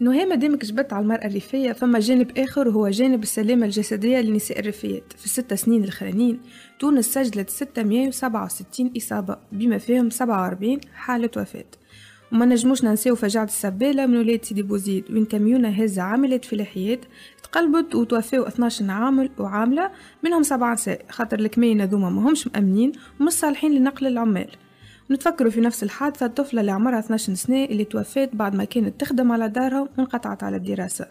نهى 0.00 0.24
مادام 0.26 0.56
كجبت 0.56 0.92
على 0.92 1.02
المرأة 1.02 1.26
الريفية 1.26 1.72
فما 1.72 1.98
جانب 1.98 2.38
آخر 2.38 2.68
وهو 2.68 2.88
جانب 2.88 3.22
السلامة 3.22 3.66
الجسدية 3.66 4.18
للنساء 4.20 4.58
الريفيات 4.58 5.12
في 5.18 5.24
الست 5.24 5.54
سنين 5.54 5.84
الأخرانيين 5.84 6.40
تونس 6.78 7.14
سجلت 7.14 7.50
667 7.50 8.92
إصابة 8.96 9.36
بما 9.52 9.78
فيهم 9.78 10.10
47 10.10 10.80
حالة 10.94 11.30
وفاة. 11.36 11.64
وما 12.32 12.46
نجموش 12.46 12.84
ننساو 12.84 13.14
فجاعة 13.14 13.44
السبالة 13.44 14.06
من 14.06 14.16
ولاد 14.16 14.44
سيدي 14.44 14.62
بوزيد 14.62 15.04
وين 15.10 15.24
كاميونة 15.24 15.68
هزة 15.68 16.02
عاملات 16.02 16.44
فلاحيات 16.44 17.00
تقلبت 17.42 17.94
وتوفاو 17.94 18.46
12 18.46 18.90
عامل 18.90 19.30
وعاملة 19.38 19.90
منهم 20.24 20.42
سبعة 20.42 20.72
نساء. 20.72 21.04
خاطر 21.10 21.38
الكمين 21.38 21.80
هذوما 21.80 22.10
ماهمش 22.10 22.46
مأمنين 22.46 22.92
ومش 23.20 23.32
صالحين 23.32 23.74
لنقل 23.74 24.06
العمال. 24.06 24.50
نتفكروا 25.12 25.50
في 25.50 25.60
نفس 25.60 25.82
الحادثة 25.82 26.26
الطفلة 26.26 26.60
اللي 26.60 26.72
عمرها 26.72 26.98
12 26.98 27.34
سنة 27.34 27.64
اللي 27.64 27.84
توفات 27.84 28.36
بعد 28.36 28.54
ما 28.54 28.64
كانت 28.64 29.00
تخدم 29.00 29.32
على 29.32 29.48
دارها 29.48 29.88
وانقطعت 29.98 30.42
على 30.42 30.56
الدراسة. 30.56 31.06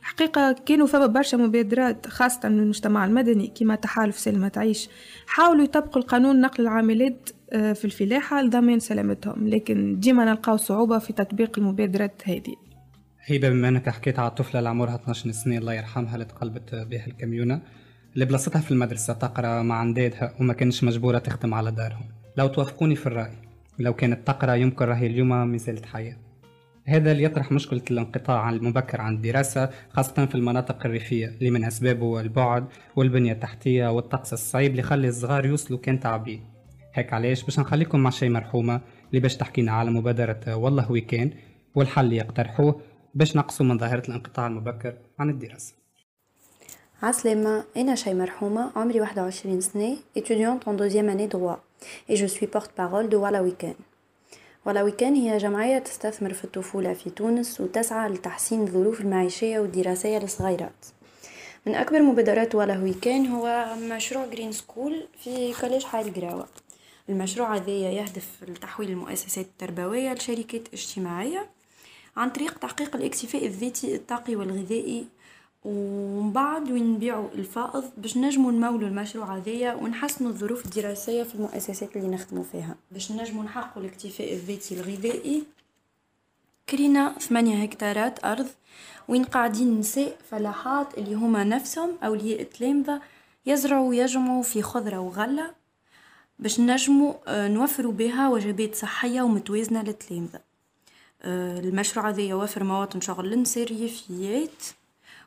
الحقيقة 0.00 0.56
كانوا 0.66 0.86
فما 0.86 1.06
برشا 1.06 1.36
مبادرات 1.36 2.06
خاصة 2.06 2.48
من 2.48 2.58
المجتمع 2.58 3.04
المدني 3.04 3.52
كما 3.58 3.74
تحالف 3.74 4.18
سلمى 4.18 4.50
تعيش. 4.50 4.88
حاولوا 5.26 5.64
يطبقوا 5.64 6.02
القانون 6.02 6.40
نقل 6.40 6.62
العاملات 6.62 7.30
آه، 7.52 7.72
في 7.72 7.84
الفلاحة 7.84 8.42
لضمان 8.42 8.80
سلامتهم 8.80 9.48
لكن 9.48 9.98
ديما 9.98 10.24
نلقاو 10.24 10.56
صعوبة 10.56 10.98
في 10.98 11.12
تطبيق 11.12 11.58
المبادرات 11.58 12.22
هذه. 12.24 12.56
هيبة 13.24 13.48
بما 13.48 13.68
انك 13.68 13.88
حكيت 13.88 14.18
على 14.18 14.28
الطفلة 14.28 14.58
اللي 14.58 14.68
عمرها 14.68 14.94
12 14.94 15.30
سنة 15.30 15.58
الله 15.58 15.74
يرحمها 15.74 16.14
اللي 16.14 16.24
تقلبت 16.24 16.74
بها 16.74 17.06
الكميونة 17.06 17.62
اللي 18.14 18.24
بلاصتها 18.24 18.60
في 18.60 18.70
المدرسة 18.70 19.12
تقرأ 19.12 19.62
مع 19.62 19.74
عندادها 19.74 20.34
وما 20.40 20.52
كانش 20.52 20.84
مجبورة 20.84 21.18
تخدم 21.18 21.54
على 21.54 21.70
دارهم. 21.70 22.15
لو 22.36 22.46
توافقوني 22.46 22.96
في 22.96 23.06
الرأي 23.06 23.32
لو 23.78 23.94
كانت 23.94 24.26
تقرأ 24.26 24.54
يمكن 24.54 24.84
راهي 24.84 25.06
اليوم 25.06 25.28
ما 25.28 25.58
زالت 25.58 25.86
حية 25.86 26.18
هذا 26.84 27.12
اللي 27.12 27.22
يطرح 27.22 27.52
مشكلة 27.52 27.82
الانقطاع 27.90 28.50
المبكر 28.50 29.00
عن 29.00 29.14
الدراسة 29.14 29.70
خاصة 29.90 30.26
في 30.26 30.34
المناطق 30.34 30.86
الريفية 30.86 31.26
اللي 31.26 31.50
من 31.50 31.64
أسبابه 31.64 32.20
البعد 32.20 32.66
والبنية 32.96 33.32
التحتية 33.32 33.92
والطقس 33.92 34.32
الصعيب 34.32 34.70
اللي 34.70 34.80
يخلي 34.80 35.08
الصغار 35.08 35.46
يوصلوا 35.46 35.78
كان 35.78 36.00
تعبين. 36.00 36.44
هيك 36.94 37.12
علاش؟ 37.12 37.42
باش 37.42 37.60
نخليكم 37.60 38.00
مع 38.00 38.10
شي 38.10 38.28
مرحومة 38.28 38.80
اللي 39.10 39.20
باش 39.20 39.36
تحكينا 39.36 39.72
على 39.72 39.90
مبادرة 39.90 40.54
Wallah 40.54 40.92
We 40.92 41.07
Can 41.07 41.30
والحل 41.74 42.04
اللي 42.04 42.16
يقترحوه 42.16 42.80
باش 43.14 43.36
نقصوا 43.36 43.66
من 43.66 43.78
ظاهرة 43.78 44.08
الانقطاع 44.08 44.46
المبكر 44.46 44.94
عن 45.18 45.30
الدراسة. 45.30 45.74
عسلامة 47.02 47.64
أنا 47.76 47.94
شيماء 47.94 48.14
رحومة 48.14 48.70
عمري 48.76 49.00
21 49.00 49.60
سنة 49.60 49.96
étudiante 50.18 50.68
en 50.68 50.74
deuxième 50.74 51.08
année 51.08 51.28
droit. 51.28 51.65
Et 52.08 52.16
je 52.16 52.26
suis 52.26 52.46
porte-parole 52.46 53.08
de 53.08 53.16
Wallah 53.16 53.42
We 53.42 53.53
Can. 53.53 53.76
Wallah 54.66 54.82
We 54.82 54.95
Can 54.95 55.14
هي 55.14 55.38
جمعية 55.38 55.78
تستثمر 55.78 56.32
في 56.32 56.44
الطفولة 56.44 56.92
في 56.92 57.10
تونس 57.10 57.60
وتسعى 57.60 58.08
لتحسين 58.08 58.62
الظروف 58.62 59.00
المعيشية 59.00 59.58
والدراسية 59.58 60.18
للصغيرات. 60.18 60.86
من 61.66 61.74
أكبر 61.74 62.02
مبادرات 62.02 62.54
Wallah 62.54 62.78
We 62.78 62.97
Can 62.97 63.26
هو 63.26 63.66
مشروع 63.82 64.26
Green 64.26 64.52
School 64.52 65.08
في 65.24 65.54
collège 65.60 65.84
حي 65.84 66.00
القراوة. 66.00 66.46
المشروع 67.08 67.56
هذا 67.56 67.70
يهدف 67.70 68.28
لتحويل 68.48 68.90
المؤسسات 68.90 69.44
التربوية 69.44 70.12
لشركات 70.14 70.62
اجتماعية 70.72 71.46
عن 72.16 72.30
طريق 72.30 72.58
تحقيق 72.58 72.96
الاكتفاء 72.96 73.46
الذاتي 73.46 73.96
الطاقي 73.96 74.36
والغذائي 74.36 75.06
ومن 75.66 76.32
بعد 76.32 76.70
وين 76.70 76.92
نبيعوا 76.94 77.28
الفائض 77.34 77.84
باش 77.96 78.16
نجموا 78.16 78.52
نمولوا 78.52 78.88
المشروع 78.88 79.36
هذايا 79.36 79.74
ونحسنوا 79.74 80.30
الظروف 80.30 80.64
الدراسية 80.64 81.22
في 81.22 81.34
المؤسسات 81.34 81.96
اللي 81.96 82.08
نخدموا 82.08 82.44
فيها. 82.52 82.76
باش 82.90 83.12
نجموا 83.12 83.44
نحققوا 83.44 83.82
الاكتفاء 83.82 84.32
الذاتي 84.32 84.74
الغذائي 84.74 85.44
كرينا 86.70 87.12
ثمانية 87.18 87.62
هكتارات 87.62 88.24
أرض 88.24 88.46
وين 89.08 89.24
قاعدين 89.24 89.78
نساء 89.78 90.16
فلاحات 90.30 90.98
اللي 90.98 91.14
هما 91.14 91.44
نفسهم 91.44 91.90
أولياء 92.04 92.42
التلامذة 92.42 93.00
يزرعوا 93.46 93.88
ويجمعوا 93.88 94.42
في 94.42 94.62
خضرة 94.62 94.98
وغلة 94.98 95.50
باش 96.38 96.60
نجموا 96.60 97.14
آه، 97.26 97.48
نوفروا 97.48 97.92
بها 97.92 98.28
وجبات 98.28 98.74
صحية 98.74 99.22
ومتوازنة 99.22 99.82
للتلامذة. 99.82 100.40
آه، 101.22 101.60
المشروع 101.60 102.08
هذا 102.08 102.22
يوفر 102.22 102.64
مواطن 102.64 103.00
شغل 103.00 103.30
للنساء 103.30 103.64
الريفيات 103.64 104.62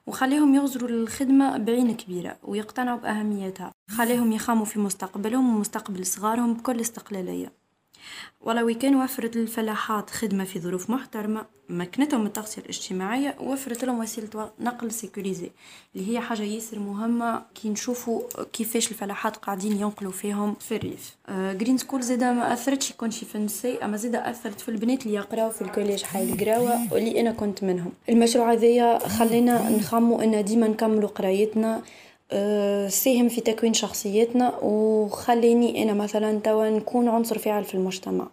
وخليهم 0.09 0.55
يغزروا 0.55 0.89
الخدمة 0.89 1.57
بعين 1.57 1.95
كبيرة 1.95 2.37
ويقتنعوا 2.43 2.99
بأهميتها. 2.99 3.71
خليهم 3.89 4.31
يخاموا 4.31 4.65
في 4.65 4.79
مستقبلهم 4.79 5.55
ومستقبل 5.55 6.05
صغارهم 6.05 6.53
بكل 6.53 6.81
استقلالية. 6.81 7.58
ولو 8.41 8.77
كان 8.77 8.95
وفرت 8.95 9.35
للفلاحات 9.37 10.09
خدمة 10.09 10.43
في 10.43 10.59
ظروف 10.59 10.89
محترمة 10.89 11.45
مكنتهم 11.69 12.25
التغطية 12.25 12.61
الاجتماعية 12.61 13.35
وفرت 13.39 13.85
لهم 13.85 13.99
وسيلة 13.99 14.51
نقل 14.59 14.91
سيكوريزي 14.91 15.51
اللي 15.95 16.13
هي 16.13 16.19
حاجة 16.19 16.41
ياسر 16.41 16.79
مهمة 16.79 17.41
كي 17.55 17.69
نشوفوا 17.69 18.21
كيفاش 18.53 18.91
الفلاحات 18.91 19.37
قاعدين 19.37 19.71
ينقلوا 19.71 20.11
فيهم 20.11 20.55
في 20.59 20.75
الريف. 20.75 21.15
آه 21.27 21.53
Green 21.53 21.77
School 21.77 22.01
زادا 22.01 22.31
ما 22.31 22.53
أثرتش 22.53 22.91
يكونش 22.91 23.23
في 23.23 23.35
النساء 23.35 23.85
أما 23.85 23.97
زادا 23.97 24.29
أثرت 24.29 24.61
في 24.61 24.69
البنات 24.69 25.05
اللي 25.05 25.17
يقراو 25.17 25.49
في 25.49 25.61
ال 25.61 25.66
collège 25.67 26.03
حي 26.03 26.23
القراوة 26.23 26.93
واللي 26.93 27.21
أنا 27.21 27.31
كنت 27.31 27.63
منهم. 27.63 27.91
المشروع 28.09 28.53
هذايا 28.53 29.07
خلينا 29.07 29.69
نخمموا 29.69 30.21
أن 30.21 30.45
ديما 30.45 30.67
نكملوا 30.67 31.09
قرايتنا 31.09 31.75
آه، 31.75 31.81
ساهم 32.89 33.29
في 33.29 33.41
تكوين 33.45 33.73
شخصيتنا 33.73 34.55
وخليني 34.61 35.83
أنا 35.83 35.93
مثلا 35.93 36.39
توا 36.39 36.69
نكون 36.69 37.07
عنصر 37.07 37.37
فاعل 37.37 37.63
في 37.63 37.73
المجتمع. 37.73 38.27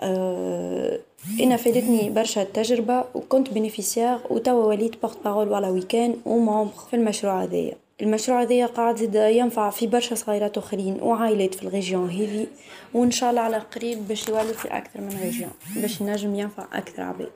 أه 0.00 0.98
أنا 1.40 1.56
فادتني 1.56 2.10
برشا 2.10 2.42
التجربة 2.42 3.04
وكنت 3.14 3.50
bénéficiaire 3.50 4.20
وتوا 4.30 4.64
وليت 4.64 5.02
porte-parole 5.02 5.48
Wallah 5.48 5.68
We 5.68 5.87
Can 5.87 6.16
و 6.26 6.33
membre 6.33 6.72
في 6.90 6.96
المشروع 6.96 7.42
هذايا. 7.42 7.74
المشروع 8.02 8.42
هذايا 8.42 8.66
قاعد 8.66 8.96
زيد 8.96 9.14
ينفع 9.14 9.70
في 9.70 9.86
برشا 9.86 10.14
صغيرات 10.14 10.58
آخرين 10.58 10.98
وعائلات 11.02 11.54
في 11.54 11.62
ال 11.62 11.69
région 11.69 12.10
هذي 12.10 12.46
وإن 12.94 13.10
شاء 13.10 13.30
الله 13.30 13.40
على 13.40 13.58
قريب 13.58 14.08
باش 14.08 14.28
يولي 14.28 14.54
في 14.54 14.68
أكثر 14.68 15.00
من 15.00 15.18
région 15.22 15.50
باش 15.76 16.00
ينجم 16.00 16.34
ينفع 16.34 16.66
أكثر 16.72 17.02
عباد. 17.02 17.32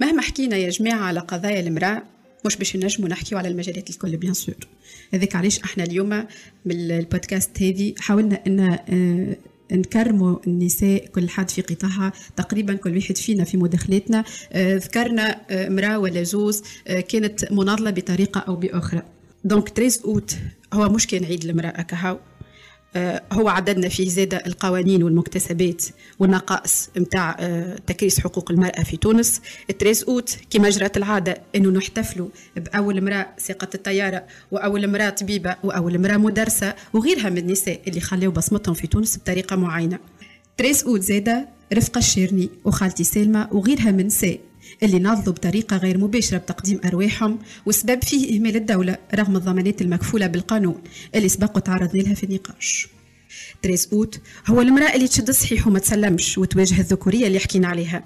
مهما 0.00 0.22
حكينا 0.22 0.56
يا 0.56 0.68
جماعة 0.70 1.04
على 1.04 1.20
قضايا 1.20 1.60
المرأة 1.60 2.02
مش 2.46 2.56
باش 2.56 2.76
نجموا 2.76 3.08
نحكيو 3.08 3.38
على 3.38 3.48
المجالات 3.48 3.90
الكل 3.90 4.16
bien 4.16 4.34
sûr 4.34 4.54
هذاك 5.14 5.36
علاش 5.36 5.58
إحنا 5.58 5.84
اليوم 5.84 6.08
من 6.64 6.90
البودكاست 6.90 7.62
هذه 7.62 7.94
حاولنا 7.98 8.42
إن 8.46 8.60
آه، 8.60 9.36
نكرموا 9.72 10.38
النساء 10.46 11.06
كل 11.06 11.28
حد 11.28 11.50
في 11.50 11.62
قطاعها 11.62 12.12
تقريبا 12.36 12.74
كل 12.74 12.96
واحد 12.96 13.16
فينا 13.16 13.44
في 13.44 13.56
مداخلتنا 13.56 14.24
آه، 14.52 14.76
ذكرنا 14.76 15.40
آه، 15.50 15.66
امرأة 15.66 15.98
ولا 15.98 16.22
زوز 16.22 16.62
كانت 16.86 17.52
مناضلة 17.52 17.90
بطريقة 17.90 18.40
أو 18.40 18.56
بأخرى. 18.56 19.02
donc 19.44 19.68
13 19.68 20.04
اوت 20.04 20.36
هو 20.72 20.88
مش 20.88 21.06
كان 21.06 21.24
عيد 21.24 21.44
المراه 21.44 21.82
كهو. 21.82 22.18
هو 23.32 23.48
عددنا 23.48 23.88
فيه 23.88 24.08
زاد 24.08 24.34
القوانين 24.34 25.02
والمكتسبات 25.02 25.84
والنقائص 26.18 26.90
متاع 26.96 27.36
آه، 27.40 27.76
تكريس 27.86 28.20
حقوق 28.20 28.50
المرأة 28.50 28.82
في 28.82 28.96
تونس. 28.96 29.40
ال 29.70 29.75
treize 29.75 30.04
août 30.04 30.36
كما 30.50 30.70
جرت 30.70 30.96
العادة 30.96 31.36
أنه 31.56 31.70
نحتفلوا 31.70 32.28
بأول 32.56 32.98
امرأة 32.98 33.26
ساقت 33.38 33.68
الطيارة 33.74 34.24
وأول 34.50 34.84
امرأة 34.84 35.10
طبيبة 35.10 35.56
وأول 35.64 35.94
امرأة 35.94 36.16
مدرسة 36.16 36.74
وغيرها 36.92 37.30
من 37.30 37.38
النساء 37.38 37.80
اللي 37.88 38.00
خلوا 38.00 38.32
بصمتهم 38.32 38.74
في 38.74 38.86
تونس 38.86 39.18
بطريقة 39.18 39.56
معينة. 39.56 39.98
treize 40.56 40.84
août 40.84 41.00
زادة 41.00 41.48
رفقة 41.72 41.98
الشيرني 41.98 42.50
وخالتي 42.64 43.04
سلمى 43.04 43.48
وغيرها 43.52 43.90
من 43.90 44.06
نساء 44.06 44.40
اللي 44.82 44.98
ناضلوا 44.98 45.34
بطريقة 45.34 45.76
غير 45.76 45.98
مباشرة 45.98 46.38
بتقديم 46.38 46.80
أرواحهم 46.84 47.38
وسبب 47.66 48.04
فيه 48.04 48.36
إهمال 48.36 48.56
الدولة 48.56 48.96
رغم 49.14 49.36
الضمانات 49.36 49.82
المكفولة 49.82 50.26
بالقانون 50.26 50.82
اللي 51.14 51.28
سبق 51.28 51.56
وتعرضنا 51.56 52.02
لها 52.02 52.14
في 52.14 52.24
النقاش. 52.24 52.88
تريز 53.62 53.88
أوت 53.92 54.20
هو 54.46 54.60
المرأة 54.60 54.94
اللي 54.94 55.08
تشد 55.08 55.28
الصحيح 55.28 55.66
وما 55.66 55.78
تسلمش 55.78 56.38
وتواجه 56.38 56.80
الذكورية 56.80 57.26
اللي 57.26 57.38
حكينا 57.38 57.68
عليها. 57.68 58.04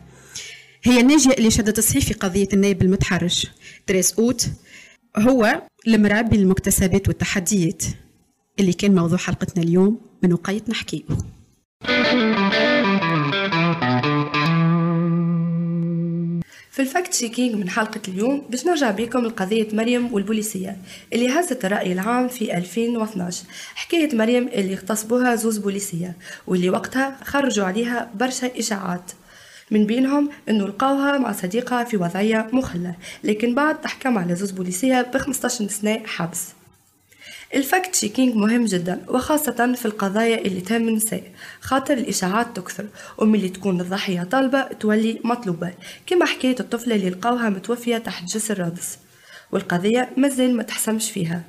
هي 0.84 1.00
الناجية 1.00 1.30
اللي 1.32 1.50
شدت 1.50 1.78
الصحيح 1.78 2.04
في 2.04 2.14
قضية 2.14 2.48
النائب 2.52 2.82
المتحرش. 2.82 3.46
تريز 3.86 4.14
أوت 4.18 4.48
هو 5.16 5.62
المرأة 5.86 6.20
بالمكتسبات 6.20 7.08
والتحديات 7.08 7.82
اللي 8.60 8.72
كان 8.72 8.94
موضوع 8.94 9.18
حلقتنا 9.18 9.62
اليوم 9.62 10.00
من 10.22 10.32
وقاية 10.32 10.62
نحكيه. 10.68 11.02
في 16.78 16.84
ال 16.84 17.14
fact-checking 17.14 17.54
من 17.54 17.68
حلقة 17.68 18.00
اليوم 18.08 18.42
باش 18.50 18.66
نرجع 18.66 18.90
بكم 18.90 19.24
لقضية 19.24 19.68
مريم 19.72 20.12
والبوليسية 20.12 20.76
اللي 21.12 21.28
هزت 21.28 21.64
الرأي 21.64 21.92
العام 21.92 22.28
في 22.28 22.56
2012 22.56 23.44
حكاية 23.74 24.16
مريم 24.16 24.48
اللي 24.48 24.74
اغتصبوها 24.74 25.34
زوز 25.34 25.58
بوليسية 25.58 26.16
واللي 26.46 26.70
وقتها 26.70 27.16
خرجوا 27.24 27.66
عليها 27.66 28.10
برشا 28.14 28.58
إشاعات. 28.58 29.12
من 29.70 29.86
بينهم 29.86 30.30
إنه 30.48 30.68
لقاوها 30.68 31.18
مع 31.18 31.32
صديقها 31.32 31.84
في 31.84 31.96
وضعية 31.96 32.48
مخلة 32.52 32.94
لكن 33.24 33.54
بعد 33.54 33.80
تحكم 33.80 34.18
على 34.18 34.34
زوز 34.34 34.50
بوليسية 34.50 35.02
ب 35.02 35.16
15 35.16 35.68
سنة 35.68 36.02
حبس. 36.06 36.57
ال 37.54 37.94
fact-checking 37.94 38.34
مهم 38.34 38.64
جدا 38.64 39.04
وخاصة 39.08 39.74
في 39.74 39.86
القضايا 39.86 40.38
اللي 40.38 40.60
تهم 40.60 40.88
النساء 40.88 41.22
خاطر 41.60 41.94
الإشاعات 41.94 42.56
تكثر 42.56 42.86
وملي 43.18 43.48
تكون 43.48 43.80
الضحية 43.80 44.22
طالبة 44.22 44.62
تولي 44.62 45.20
مطلوبة 45.24 45.72
كما 46.06 46.26
حكاية 46.26 46.56
الطفلة 46.60 46.94
اللي 46.94 47.10
لقاوها 47.10 47.48
متوفية 47.48 47.98
تحت 47.98 48.24
جسر 48.24 48.58
رادس 48.58 48.98
والقضية 49.52 50.08
مازال 50.16 50.56
ما 50.56 50.62
تحسمش 50.62 51.10
فيها. 51.10 51.42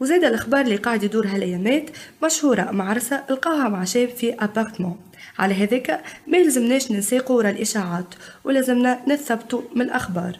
وزيد 0.00 0.24
الأخبار 0.24 0.60
اللي 0.60 0.76
قاعد 0.76 1.02
يدور 1.02 1.26
هالأيامات 1.26 1.90
مشهورة 2.22 2.70
معرسة 2.70 3.24
لقاوها 3.30 3.68
مع 3.68 3.84
شاب 3.84 4.08
في 4.08 4.34
أبارتمون 4.34 4.96
على 5.38 5.54
هذاك 5.54 6.04
ما 6.26 6.38
يلزمناش 6.38 6.90
ننساقوا 6.90 7.36
ورا 7.36 7.50
الإشاعات 7.50 8.14
ولازمنا 8.44 9.00
نثبتوا 9.08 9.62
من 9.74 9.82
الأخبار. 9.82 10.38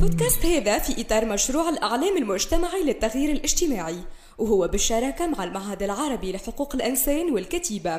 البودكاست 0.00 0.46
هذا 0.46 0.78
في 0.78 1.00
إطار 1.00 1.24
مشروع 1.24 1.68
الأعلام 1.68 2.16
المجتمعي 2.16 2.82
للتغيير 2.82 3.32
الاجتماعي 3.32 3.98
وهو 4.38 4.68
بالشراكة 4.68 5.26
مع 5.26 5.44
المعهد 5.44 5.82
العربي 5.82 6.32
لحقوق 6.32 6.74
الإنسان 6.74 7.30
والكتيبة 7.30 7.96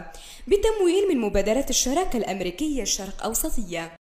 بتمويل 0.47 1.07
من 1.09 1.17
مبادرة 1.17 1.65
الشراكة 1.69 2.17
الأمريكية 2.17 2.81
الشرق 2.81 3.23
أوسطية. 3.23 4.00